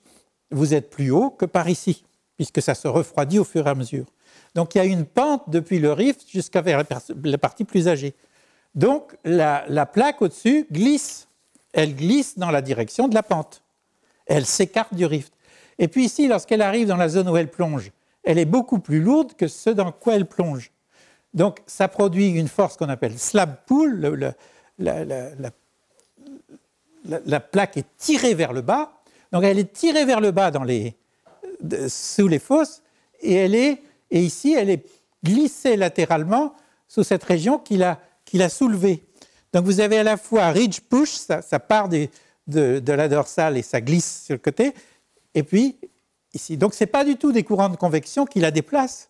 [0.50, 2.04] vous êtes plus haut que par ici,
[2.36, 4.06] puisque ça se refroidit au fur et à mesure.
[4.54, 6.84] Donc il y a une pente depuis le rift jusqu'à vers
[7.24, 8.14] la partie plus âgée.
[8.74, 11.28] Donc la, la plaque au-dessus glisse.
[11.72, 13.62] Elle glisse dans la direction de la pente.
[14.26, 15.32] Elle s'écarte du rift.
[15.78, 17.90] Et puis ici, lorsqu'elle arrive dans la zone où elle plonge,
[18.22, 20.70] elle est beaucoup plus lourde que ce dans quoi elle plonge.
[21.32, 24.34] Donc ça produit une force qu'on appelle slab pull,
[24.78, 25.14] la,
[27.40, 28.99] plaque est tirée vers le bas,
[29.32, 30.96] donc elle est tirée vers le bas dans les,
[31.88, 32.82] sous les fosses,
[33.20, 34.84] et, elle est, et ici elle est
[35.24, 36.54] glissée latéralement
[36.88, 37.98] sous cette région qui l'a,
[38.48, 39.04] soulevée.
[39.52, 42.08] Donc vous avez à la fois ridge push, ça, part de,
[42.46, 44.72] de, la dorsale et ça glisse sur le côté,
[45.34, 45.76] et puis
[46.34, 46.56] ici.
[46.56, 49.08] Donc ce n'est pas du tout des courants de convection qui la déplacent.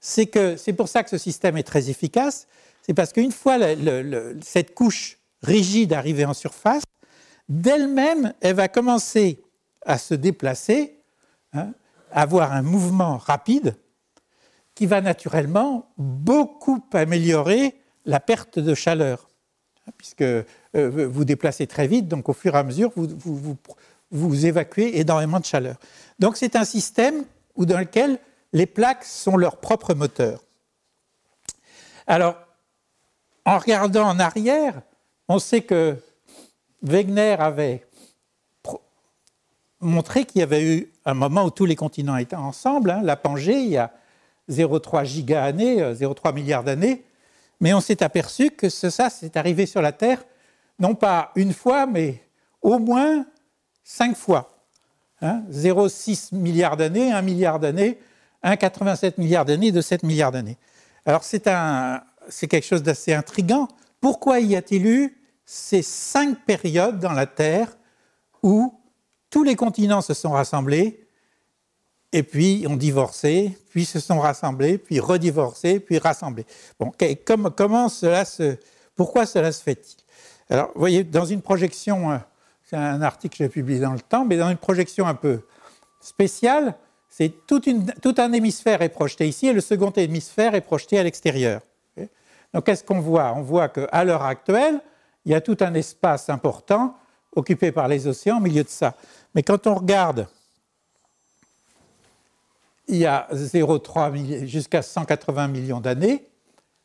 [0.00, 2.46] C'est pour ça que ce système est très efficace.
[2.82, 3.56] C'est parce qu'une fois
[4.42, 6.82] cette couche rigide arrivée en surface,
[7.48, 9.42] d'elle-même, elle va commencer
[9.84, 10.98] à se déplacer,
[11.52, 11.72] hein,
[12.10, 13.76] avoir un mouvement rapide
[14.74, 19.28] qui va naturellement beaucoup améliorer la perte de chaleur,
[19.96, 23.56] puisque euh, vous déplacez très vite, donc au fur et à mesure, vous, vous,
[24.10, 25.76] vous évacuez énormément de chaleur.
[26.18, 27.24] Donc c'est un système
[27.56, 28.18] où, dans lequel
[28.52, 30.42] les plaques sont leur propre moteur.
[32.06, 32.36] Alors,
[33.44, 34.80] en regardant en arrière,
[35.28, 35.96] on sait que
[36.84, 37.86] Wegener avait
[39.80, 43.16] montré qu'il y avait eu un moment où tous les continents étaient ensemble, hein, la
[43.16, 43.92] Pangée, il y a
[44.50, 47.04] 0,3 giga années, 0,3 euh, milliards d'années,
[47.60, 50.22] mais on s'est aperçu que ça, c'est arrivé sur la Terre,
[50.78, 52.22] non pas une fois, mais
[52.62, 53.26] au moins
[53.82, 54.50] cinq fois.
[55.22, 57.98] 0,6 hein, milliards d'années, 1 milliard d'années,
[58.42, 60.58] 1,87 milliards d'années, de 7 milliards d'années.
[61.06, 61.40] Alors c'est
[62.48, 63.68] quelque chose d'assez intrigant.
[64.00, 67.76] Pourquoi y a-t-il eu ces cinq périodes dans la Terre
[68.42, 68.74] où
[69.30, 71.08] tous les continents se sont rassemblés
[72.12, 76.46] et puis ont divorcé, puis se sont rassemblés, puis redivorcés, puis rassemblés.
[76.78, 76.92] Bon,
[77.56, 78.56] comment cela se,
[78.94, 79.96] pourquoi cela se fait-il?
[80.48, 82.18] Alors, voyez, dans une projection, euh,
[82.62, 85.40] c'est un article que j'ai publié dans le temps, mais dans une projection un peu
[86.00, 86.76] spéciale,
[87.08, 87.60] c'est tout
[88.18, 91.60] un hémisphère est projeté ici et le second hémisphère est projeté à l'extérieur.
[92.52, 93.32] Donc, qu'est-ce qu'on voit?
[93.36, 94.80] On voit qu'à l'heure actuelle,
[95.24, 96.96] il y a tout un espace important
[97.34, 98.94] occupé par les océans au milieu de ça.
[99.34, 100.28] Mais quand on regarde
[102.86, 106.26] il y a 0,3 jusqu'à 180 millions d'années,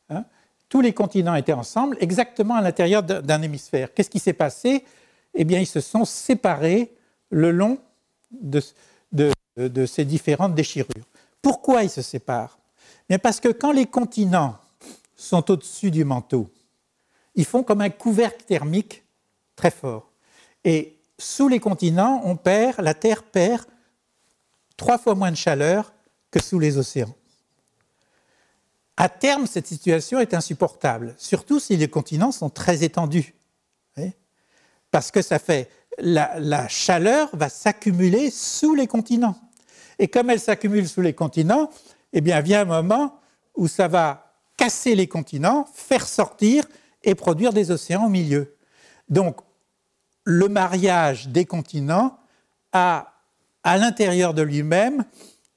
[0.10, 0.24] hein,
[0.70, 3.94] tous les continents étaient ensemble, exactement à l'intérieur d'un hémisphère.
[3.94, 4.86] Qu'est-ce qui s'est passé?
[5.34, 6.94] Eh bien, ils se sont séparés
[7.32, 7.80] le long
[8.32, 8.62] de,
[9.86, 11.06] ces différentes déchirures.
[11.42, 12.60] Pourquoi ils se séparent?
[13.08, 14.58] Bien Parce que quand les continents
[15.16, 16.50] sont au-dessus du manteau,
[17.36, 19.04] ils font comme un couvercle thermique
[19.56, 20.12] très fort.
[20.64, 23.66] Et sous les continents, on perd, la Terre perd
[24.78, 25.94] trois fois moins de chaleur
[26.32, 27.14] que sous les océans.
[28.98, 33.34] À terme, cette situation est insupportable, surtout si les continents sont très étendus.
[34.92, 35.70] Parce que ça fait
[36.00, 39.36] la, chaleur va s'accumuler sous les continents.
[39.98, 41.70] Et comme elle s'accumule sous les continents,
[42.14, 43.20] eh bien, vient un moment
[43.56, 46.66] où ça va casser les continents, faire sortir
[47.04, 48.56] et produire des océans au milieu.
[49.10, 49.38] Donc,
[50.24, 52.20] le mariage des continents
[52.72, 53.14] a
[53.64, 55.04] à l'intérieur de lui-même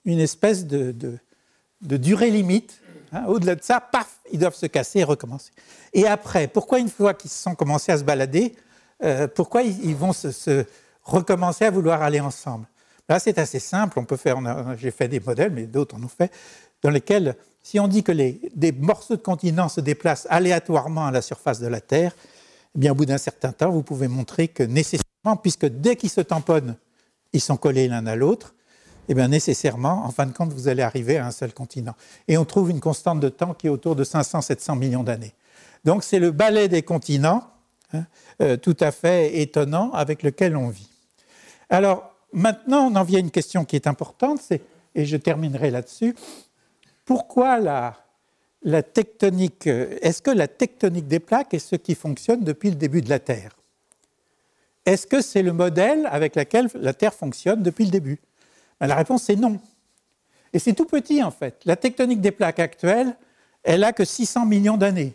[0.04, 1.18] une espèce de,
[1.80, 2.80] durée limite.
[3.12, 3.24] Hein.
[3.26, 5.52] Au-delà de ça, paf, ils doivent se casser et recommencer.
[5.92, 8.54] Et après, pourquoi une fois qu'ils se sont commencés à se balader,
[9.02, 10.64] euh, pourquoi ils, vont se,
[11.02, 12.66] recommencer à vouloir aller ensemble?
[13.08, 13.98] Là, c'est assez simple.
[13.98, 14.38] On peut faire.
[14.76, 16.32] J'ai fait des modèles, mais d'autres en ont fait,
[16.82, 21.22] dans lesquels, si on dit que des morceaux de continents se déplacent aléatoirement à la
[21.22, 22.14] surface de la Terre,
[22.74, 26.10] eh bien, au bout d'un certain temps, vous pouvez montrer que nécessairement, puisque dès qu'ils
[26.10, 26.76] se tamponnent,
[27.32, 28.54] ils sont collés l'un à l'autre,
[29.08, 31.94] eh bien, nécessairement, en fin de compte, vous allez arriver à un seul continent.
[32.28, 35.34] Et on trouve une constante de temps qui est autour de 500-700 millions d'années.
[35.84, 37.44] Donc, c'est le balai des continents,
[37.92, 38.06] hein,
[38.40, 40.88] euh, tout à fait étonnant, avec lequel on vit.
[41.68, 44.40] Alors, maintenant, on en vient à une question qui est importante,
[44.94, 46.14] et je terminerai là-dessus.
[47.04, 52.76] Pourquoi la, tectonique, est-ce que la tectonique des plaques est ce qui fonctionne depuis le
[52.76, 53.50] début de la Terre?
[54.84, 58.18] Est-ce que c'est le modèle avec lequel la Terre fonctionne depuis le début?
[58.80, 59.60] Ben, La réponse est non.
[60.52, 61.60] Et c'est tout petit en fait.
[61.64, 63.16] La tectonique des plaques actuelle,
[63.62, 65.14] elle a que 600 millions d'années.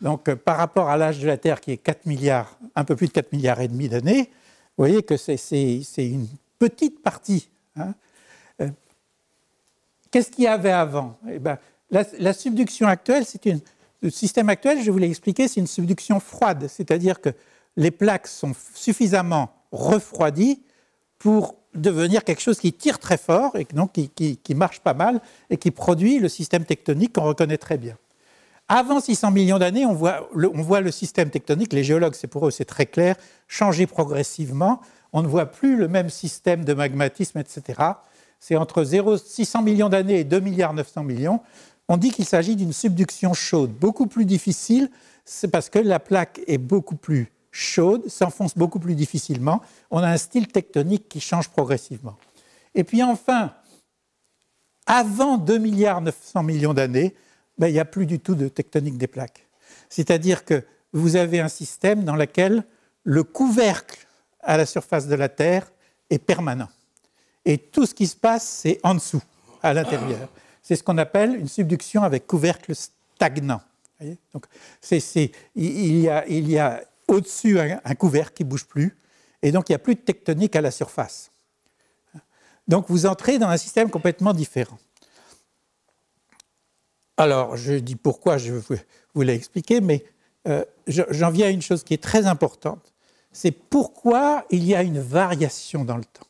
[0.00, 2.96] Donc euh, par rapport à l'âge de la Terre qui est 4 milliards, un peu
[2.96, 4.30] plus de 4 milliards et demi d'années,
[4.76, 5.36] vous voyez que c'est
[5.98, 6.26] une
[6.58, 7.48] petite partie.
[7.76, 7.94] Hein.
[10.12, 11.18] Qu'est-ce qu'il y avait avant?
[11.28, 11.58] Eh ben,
[11.90, 13.60] la, subduction actuelle, c'est une,
[14.02, 17.30] le système actuel, je vous l'ai expliqué, c'est une subduction froide, c'est-à-dire que
[17.76, 20.62] les plaques sont suffisamment refroidies
[21.18, 25.56] pour devenir quelque chose qui tire très fort et donc qui, marche pas mal et
[25.56, 27.96] qui produit le système tectonique qu'on reconnaît très bien.
[28.68, 32.46] Avant 600 millions d'années, on voit, on voit le système tectonique, les géologues, c'est pour
[32.46, 33.16] eux, c'est très clair,
[33.48, 34.80] changer progressivement.
[35.14, 37.80] On ne voit plus le même système de magmatisme, etc.
[38.44, 41.40] C'est entre 0, 600 millions d'années et 2 milliards 900 millions
[41.88, 44.90] on dit qu'il s'agit d'une subduction chaude, beaucoup plus difficile,
[45.24, 50.08] c'est parce que la plaque est beaucoup plus chaude, s'enfonce beaucoup plus difficilement, on a
[50.08, 52.16] un style tectonique qui change progressivement.
[52.74, 53.52] Et puis enfin,
[54.86, 57.14] avant 2 milliards 900 millions d'années,
[57.58, 59.46] ben, il n'y a plus du tout de tectonique des plaques.
[59.90, 60.64] C'est-à-dire que
[60.94, 62.64] vous avez un système dans lequel
[63.04, 64.06] le couvercle
[64.40, 65.70] à la surface de la Terre
[66.08, 66.68] est permanent.
[67.44, 69.22] Et tout ce qui se passe, c'est en dessous,
[69.62, 70.28] à l'intérieur.
[70.62, 73.60] C'est ce qu'on appelle une subduction avec couvercle stagnant.
[74.32, 74.46] Donc,
[75.54, 76.08] il, y
[76.58, 78.96] a, au-dessus un, couvercle qui ne bouge plus,
[79.42, 81.30] et donc il n'y a plus de tectonique à la surface.
[82.68, 84.78] Donc vous entrez dans un système complètement différent.
[87.16, 88.54] Alors, je dis pourquoi, je
[89.14, 90.04] vous l'ai expliqué, mais
[90.48, 92.92] euh, j'en viens à une chose qui est très importante.
[93.32, 96.26] C'est pourquoi il y a une variation dans le temps.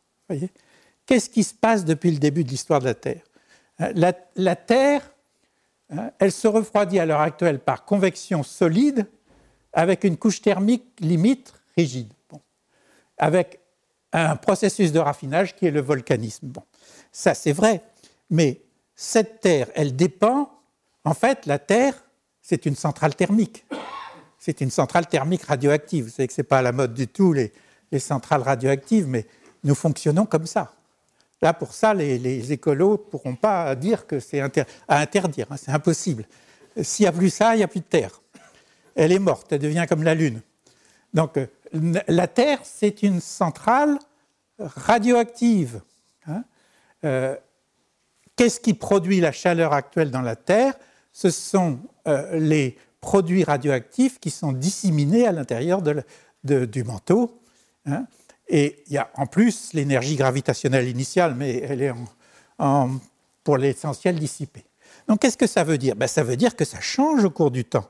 [1.07, 3.23] Qu'est-ce qui se passe depuis le début de l'histoire de la Terre?
[3.95, 5.03] La, Terre,
[5.91, 9.07] hein, elle se refroidit à l'heure actuelle par convection solide
[9.73, 12.13] avec une couche thermique limite rigide,
[13.19, 13.59] avec
[14.13, 16.49] un processus de raffinage qui est le volcanisme.
[16.49, 16.63] Bon,
[17.11, 17.83] ça c'est vrai,
[18.31, 18.61] mais
[18.95, 20.53] cette Terre, elle dépend,
[21.05, 21.95] en fait, la Terre,
[22.41, 23.65] c'est une centrale thermique.
[24.39, 26.05] C'est une centrale thermique radioactive.
[26.05, 27.53] Vous savez que ce n'est pas à la mode du tout, les
[27.99, 29.27] centrales radioactives, mais
[29.65, 30.75] nous fonctionnons comme ça.
[31.43, 35.47] Là, pour ça, les, écolos ne pourront pas dire que c'est à interdire.
[35.51, 36.25] Hein, c'est impossible.
[36.81, 38.23] S'il n'y a plus ça, il n'y a plus de Terre.
[38.95, 40.41] Elle est morte, elle devient comme la Lune.
[41.13, 41.39] Donc,
[42.07, 43.99] la Terre, c'est une centrale
[44.59, 45.81] radioactive.
[46.27, 46.45] Hein.
[47.05, 47.37] euh,
[48.37, 50.75] qu'est-ce qui produit la chaleur actuelle dans la Terre?
[51.13, 55.83] Ce sont euh, les produits radioactifs qui sont disséminés à l'intérieur
[56.45, 57.43] du manteau.
[57.87, 58.07] Hein.
[58.55, 61.93] Et il y a en plus l'énergie gravitationnelle initiale, mais elle est
[63.43, 64.65] pour l'essentiel dissipée.
[65.09, 65.97] Donc qu'est-ce que ça veut dire?
[65.97, 67.89] Ben, Ça veut dire que ça change au cours du temps.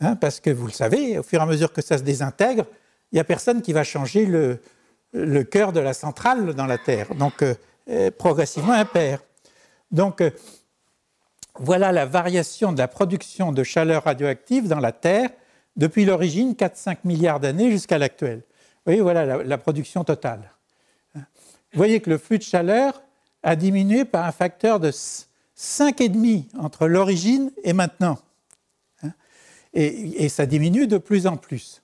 [0.00, 2.64] Hein, parce que vous le savez, au fur et à mesure que ça se désintègre,
[3.12, 7.14] il n'y a personne qui va changer le, cœur de la centrale dans la Terre.
[7.14, 7.54] Donc euh,
[7.90, 9.22] euh, progressivement impair.
[9.90, 10.30] Donc euh,
[11.56, 15.28] voilà la variation de la production de chaleur radioactive dans la Terre
[15.76, 18.42] depuis l'origine, 4-5 milliards d'années jusqu'à l'actuel.
[18.84, 20.50] Vous voyez, voilà la, production totale.
[21.14, 21.22] Vous
[21.74, 23.00] voyez que le flux de chaleur
[23.44, 28.18] a diminué par un facteur de 5,5 entre l'origine et maintenant.
[29.04, 29.12] Hein.
[29.72, 31.82] Et, ça diminue de plus en plus.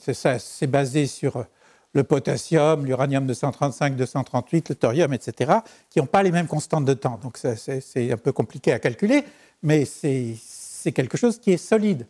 [0.00, 1.44] C'est basé sur
[1.92, 5.60] le potassium, l'uranium 235, 238, le thorium, etc.,
[5.90, 7.20] qui n'ont pas les mêmes constantes de temps.
[7.22, 9.24] Donc c'est un peu compliqué à calculer,
[9.62, 12.06] mais c'est quelque chose qui est solide.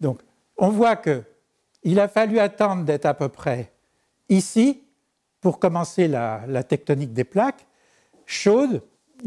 [0.00, 0.20] Donc
[0.58, 0.96] on voit
[1.86, 3.72] qu'il a fallu attendre d'être à peu près
[4.28, 4.82] ici
[5.40, 7.66] pour commencer la tectonique des plaques
[8.26, 8.82] chaudes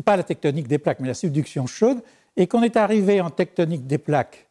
[0.05, 2.01] pas la tectonique des plaques, mais la subduction chaude,
[2.38, 4.47] et qu'on est arrivé en tectonique des plaques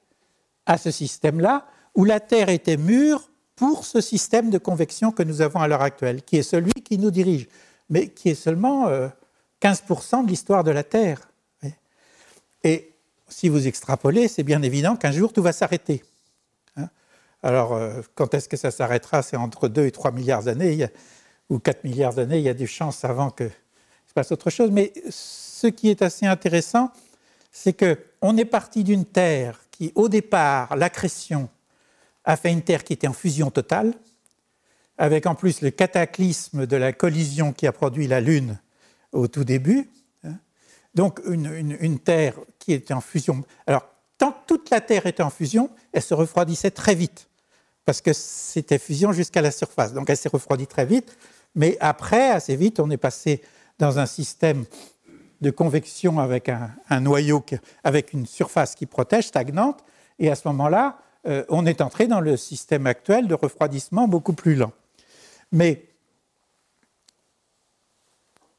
[0.67, 5.41] à ce système-là, où la Terre était mûre pour ce système de convection que nous
[5.41, 7.49] avons à l'heure actuelle, qui est celui qui nous dirige,
[7.89, 8.89] mais qui est seulement
[9.63, 11.29] 15% euh, de l'histoire de la Terre.
[12.65, 12.93] Et
[13.29, 16.03] si vous extrapolez, c'est bien évident qu'un jour tout va s'arrêter.
[17.43, 19.23] Alors, euh, quand est-ce que ça s'arrêtera?
[19.23, 20.89] C'est entre 2 et 3 milliards d'années,
[21.49, 23.49] ou 4 milliards d'années, il y a des chances avant que
[24.19, 24.73] passe autre chose.
[24.73, 26.91] Mais ce qui est assez intéressant,
[27.53, 31.49] c'est qu'on est parti d'une Terre qui, au départ, l'accrétion
[32.25, 33.95] a fait une Terre qui était en fusion totale,
[34.99, 38.59] avec en plus le cataclysme de la collision qui a produit la Lune
[39.13, 39.89] au tout début.
[40.25, 40.35] Hein.
[40.97, 43.45] Donc une, Terre qui était en fusion.
[43.69, 43.87] Alors,
[44.19, 47.29] tant que toute la Terre était en fusion, elle se refroidissait très vite,
[47.85, 49.95] parce que c'était fusion jusqu'à la surface.
[49.95, 51.17] Donc elle s'est refroidie très vite,
[51.55, 53.43] mais après, assez vite, on est passé
[53.79, 54.65] dans un système
[55.41, 57.45] de convection avec un, noyau,
[57.85, 59.85] avec une surface qui protège, stagnante,
[60.19, 64.33] et à ce moment-là, euh, on est entré dans le système actuel de refroidissement beaucoup
[64.33, 64.73] plus lent.
[65.53, 65.85] Mais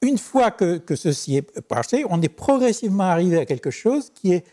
[0.02, 4.46] une fois que, ceci est passé, on est progressivement arrivé à quelque chose qui est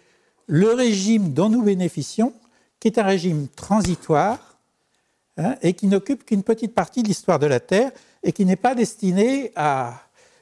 [0.47, 2.33] le régime dont nous bénéficions,
[2.81, 4.59] qui est un régime transitoire
[5.37, 7.91] hein, et qui n'occupe qu'une petite partie de l'histoire de la Terre
[8.23, 10.01] et qui n'est pas destiné à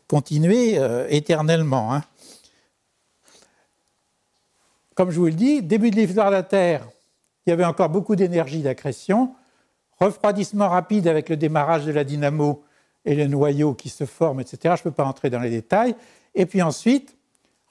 [0.08, 1.94] continuer euh, éternellement.
[1.94, 2.02] Hein.
[4.94, 6.86] Comme je vous le dis, début de l'histoire de la Terre,
[7.46, 9.34] il y avait encore beaucoup d'énergie d'accrétion,
[10.00, 12.64] refroidissement rapide avec le démarrage de la dynamo
[13.04, 14.58] et le noyau qui se forment, etc.
[14.62, 15.94] Je ne peux pas entrer dans les détails.
[16.34, 17.16] Et puis ensuite,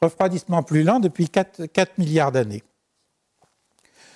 [0.03, 2.63] refroidissement plus lent depuis 4, 4 milliards d'années.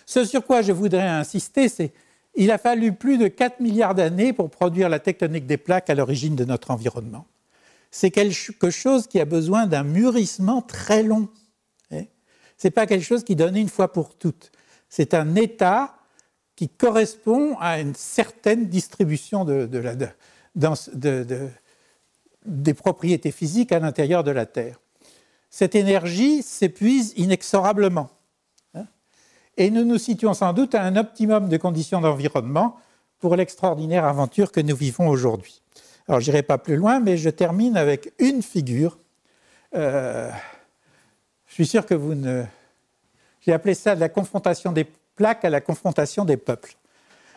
[0.05, 1.91] Ce sur quoi je voudrais insister, c'est
[2.35, 5.95] qu'il a fallu plus de 4 milliards d'années pour produire la tectonique des plaques à
[5.95, 7.25] l'origine de notre environnement
[7.91, 11.29] c'est quelque chose qui a besoin d'un mûrissement très long.
[11.91, 12.03] Hein.
[12.57, 14.51] Ce n'est pas quelque chose qui donne une fois pour toutes.
[14.89, 15.97] C'est un état
[16.55, 19.45] qui correspond à une certaine distribution
[22.45, 24.79] des propriétés physiques à l'intérieur de la Terre.
[25.49, 28.09] Cette énergie s'épuise inexorablement.
[28.73, 28.85] Hein.
[29.55, 32.77] et nous nous situons sans doute à un optimum de conditions d'environnement
[33.19, 35.61] pour l'extraordinaire aventure que nous vivons aujourd'hui.
[36.07, 38.97] Alors, je n'irai pas plus loin, mais je termine avec une figure.
[39.75, 40.31] Euh,
[41.47, 42.43] je suis sûr que vous ne.
[43.41, 44.85] J'ai appelé ça de la confrontation des
[45.15, 46.75] plaques à la confrontation des peuples.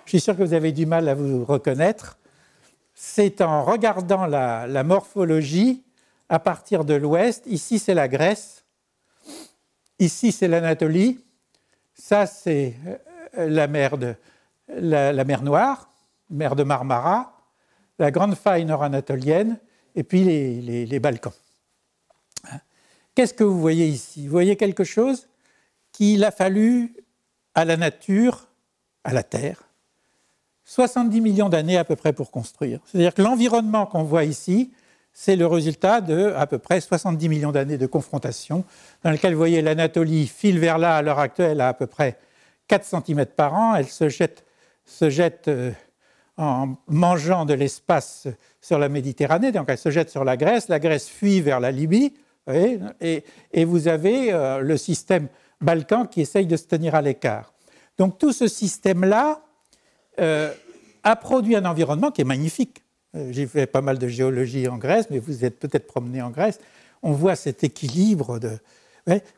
[0.04, 2.18] Je suis sûr que vous avez du mal à vous reconnaître.
[2.94, 5.82] C'est en regardant la morphologie
[6.30, 7.44] à partir de l'ouest.
[7.46, 8.64] Ici, c'est la Grèce.
[9.98, 11.22] Ici, c'est l'Anatolie.
[11.92, 12.74] Ça, c'est
[13.36, 14.14] euh, la mer, de,
[14.68, 15.90] la, mer Noire,
[16.30, 17.36] mer de Marmara
[18.00, 19.58] la grande faille nord-anatolienne
[19.94, 21.34] et puis les, Balkans.
[23.14, 24.24] Qu'est-ce que vous voyez ici?
[24.24, 25.28] Vous voyez quelque chose
[25.92, 26.96] qu'il a fallu
[27.54, 28.48] à la nature,
[29.04, 29.64] à la Terre,
[30.64, 32.80] 70 millions d'années à peu près pour construire.
[32.86, 34.72] C'est-à-dire que l'environnement qu'on voit ici,
[35.12, 38.64] c'est le résultat de à peu près 70 millions d'années de confrontation,
[39.02, 42.18] dans lequel vous voyez l'Anatolie file vers là à l'heure actuelle à à peu près
[42.68, 44.44] 4 cm par an, elle se jette,
[44.84, 45.72] se jette euh,
[46.36, 48.28] en mangeant de l'espace
[48.60, 51.70] sur la Méditerranée, donc elle se jette sur la Grèce, la Grèce fuit vers la
[51.70, 52.14] Libye,
[53.00, 55.28] et, vous avez euh, le système
[55.60, 57.52] balkan qui essaye de se tenir à l'écart.
[57.98, 59.42] Donc tout ce système-là
[60.20, 60.52] euh,
[61.02, 62.82] a produit un environnement qui est magnifique.
[63.16, 66.30] Euh, j'ai fait pas mal de géologie en Grèce, mais vous êtes peut-être promené en
[66.30, 66.60] Grèce,
[67.02, 68.58] on voit cet équilibre de...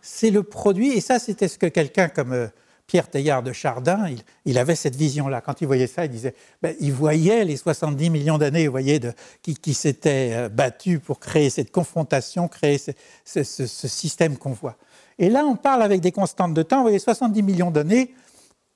[0.03, 2.49] c'est le produit, et ça c'était ce que quelqu'un comme euh,
[2.87, 4.11] Pierre Teilhard de Chardin,
[4.45, 5.41] il, avait cette vision-là.
[5.41, 9.73] Quand il voyait ça, il disait, ben, il voyait les 70 millions d'années, de, qui,
[9.73, 14.77] s'étaient euh, battus pour créer cette confrontation, créer ce, système qu'on voit.
[15.19, 16.79] Et là, on parle avec des constantes de temps.
[16.79, 18.15] Vous voyez, 70 millions d'années,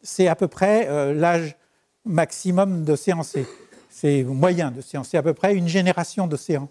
[0.02, 1.56] c'est à peu près l'âge
[2.04, 3.44] maximum d'océan C
[3.96, 6.68] c'est moyen science, c'est à peu près une génération d'océans.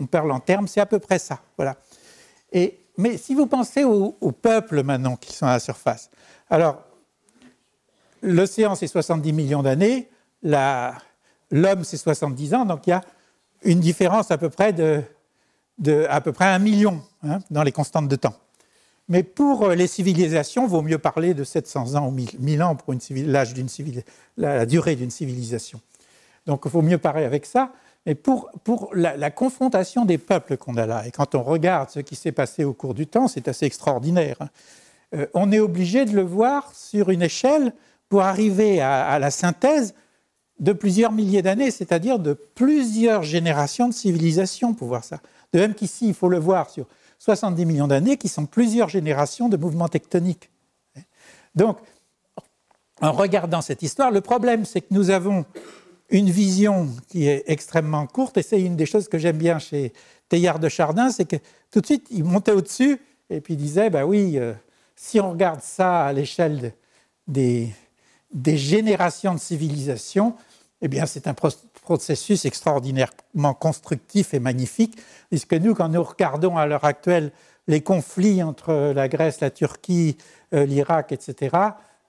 [0.00, 1.38] On parle en termes, c'est à peu près ça.
[1.56, 1.76] Voilà.
[2.52, 6.10] Et, mais si vous pensez aux, peuples maintenant qui sont à la surface,
[6.48, 6.82] alors
[8.20, 10.08] l'océan c'est 70 millions d'années,
[10.42, 13.02] l'homme c'est 70 ans, donc il y a
[13.62, 15.04] une différence à peu près de,
[16.08, 18.34] à peu près un million hein, dans les constantes de temps.
[19.08, 22.92] Mais pour les civilisations, il vaut mieux parler de 700 ans ou 1000 ans pour
[23.10, 23.68] l'âge d'une
[24.36, 25.80] la durée d'une civilisation.
[26.50, 27.70] Donc il faut mieux parler avec ça.
[28.06, 32.00] Mais pour, pour la, confrontation des peuples qu'on a là, et quand on regarde ce
[32.00, 34.34] qui s'est passé au cours du temps, c'est assez extraordinaire.
[34.40, 34.48] Hein.
[35.14, 37.72] Euh, on est obligé de le voir sur une échelle
[38.08, 39.94] pour arriver à, la synthèse
[40.58, 45.20] de plusieurs milliers d'années, c'est-à-dire de plusieurs générations de civilisation pour voir ça.
[45.52, 46.86] De même qu'ici, il faut le voir sur
[47.20, 50.50] 70 millions d'années, qui sont plusieurs générations de mouvements tectoniques.
[51.54, 51.78] Donc,
[53.00, 55.44] en regardant cette histoire, le problème, c'est que nous avons
[56.10, 59.92] une vision qui est extrêmement courte, et c'est une des choses que j'aime bien chez
[60.28, 61.36] Teilhard de Chardin, c'est que
[61.70, 63.00] tout de suite, il montait au-dessus
[63.30, 64.52] et puis il disait, bah oui, euh,
[64.96, 66.72] si on regarde ça à l'échelle
[67.26, 67.72] des,
[68.34, 70.34] générations de civilisation,
[70.82, 71.34] eh bien c'est un
[71.82, 74.98] processus extraordinairement constructif et magnifique,
[75.28, 77.32] puisque nous, quand nous regardons à l'heure actuelle
[77.68, 80.16] les conflits entre la Grèce, la Turquie,
[80.54, 81.56] euh, l'Irak, etc.,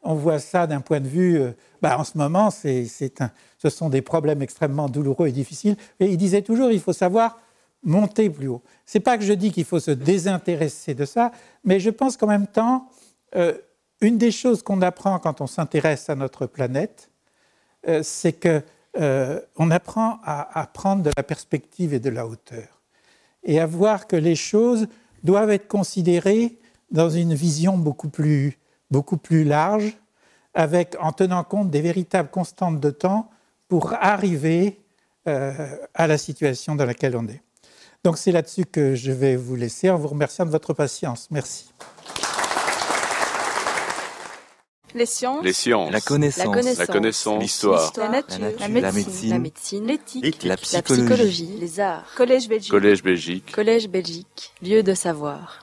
[0.03, 4.01] on voit ça d'un point de vue, euh, bah, en ce moment, ce sont des
[4.01, 5.75] problèmes extrêmement douloureux et difficiles.
[5.99, 7.39] Et il disait toujours, il faut savoir
[7.83, 8.61] monter plus haut.
[8.85, 11.31] C'est pas que je dis qu'il faut se désintéresser de ça,
[11.63, 12.89] mais je pense qu'en même temps,
[13.35, 13.57] euh,
[14.01, 17.09] une des choses qu'on apprend quand on s'intéresse à notre planète,
[17.87, 18.61] euh, c'est que
[19.55, 22.81] on apprend à prendre de la perspective et de la hauteur,
[23.45, 24.87] et à voir que les choses
[25.23, 26.57] doivent être considérées
[26.91, 28.57] dans une vision beaucoup plus
[28.91, 29.97] beaucoup plus large,
[30.53, 33.29] avec, en tenant compte des véritables constantes de temps
[33.67, 34.79] pour arriver
[35.27, 37.41] euh, à la situation dans laquelle on est.
[38.03, 41.27] Donc c'est là-dessus que je vais vous laisser en vous remerciant de votre patience.
[41.31, 41.71] Merci.
[44.93, 45.43] Les sciences.
[45.43, 45.91] Les sciences.
[45.91, 46.77] La connaissance.
[46.77, 47.41] La connaissance.
[47.41, 47.93] L'histoire.
[47.97, 48.39] La, nature.
[48.59, 49.87] La médecine.
[49.87, 50.43] L'éthique.
[50.43, 51.57] La, psychologie.
[51.59, 52.05] Les arts.
[52.15, 52.71] Collège Belgique.
[52.71, 53.51] Collège Belgique.
[53.53, 54.53] Collège Belgique.
[54.61, 55.60] Lieu de savoir.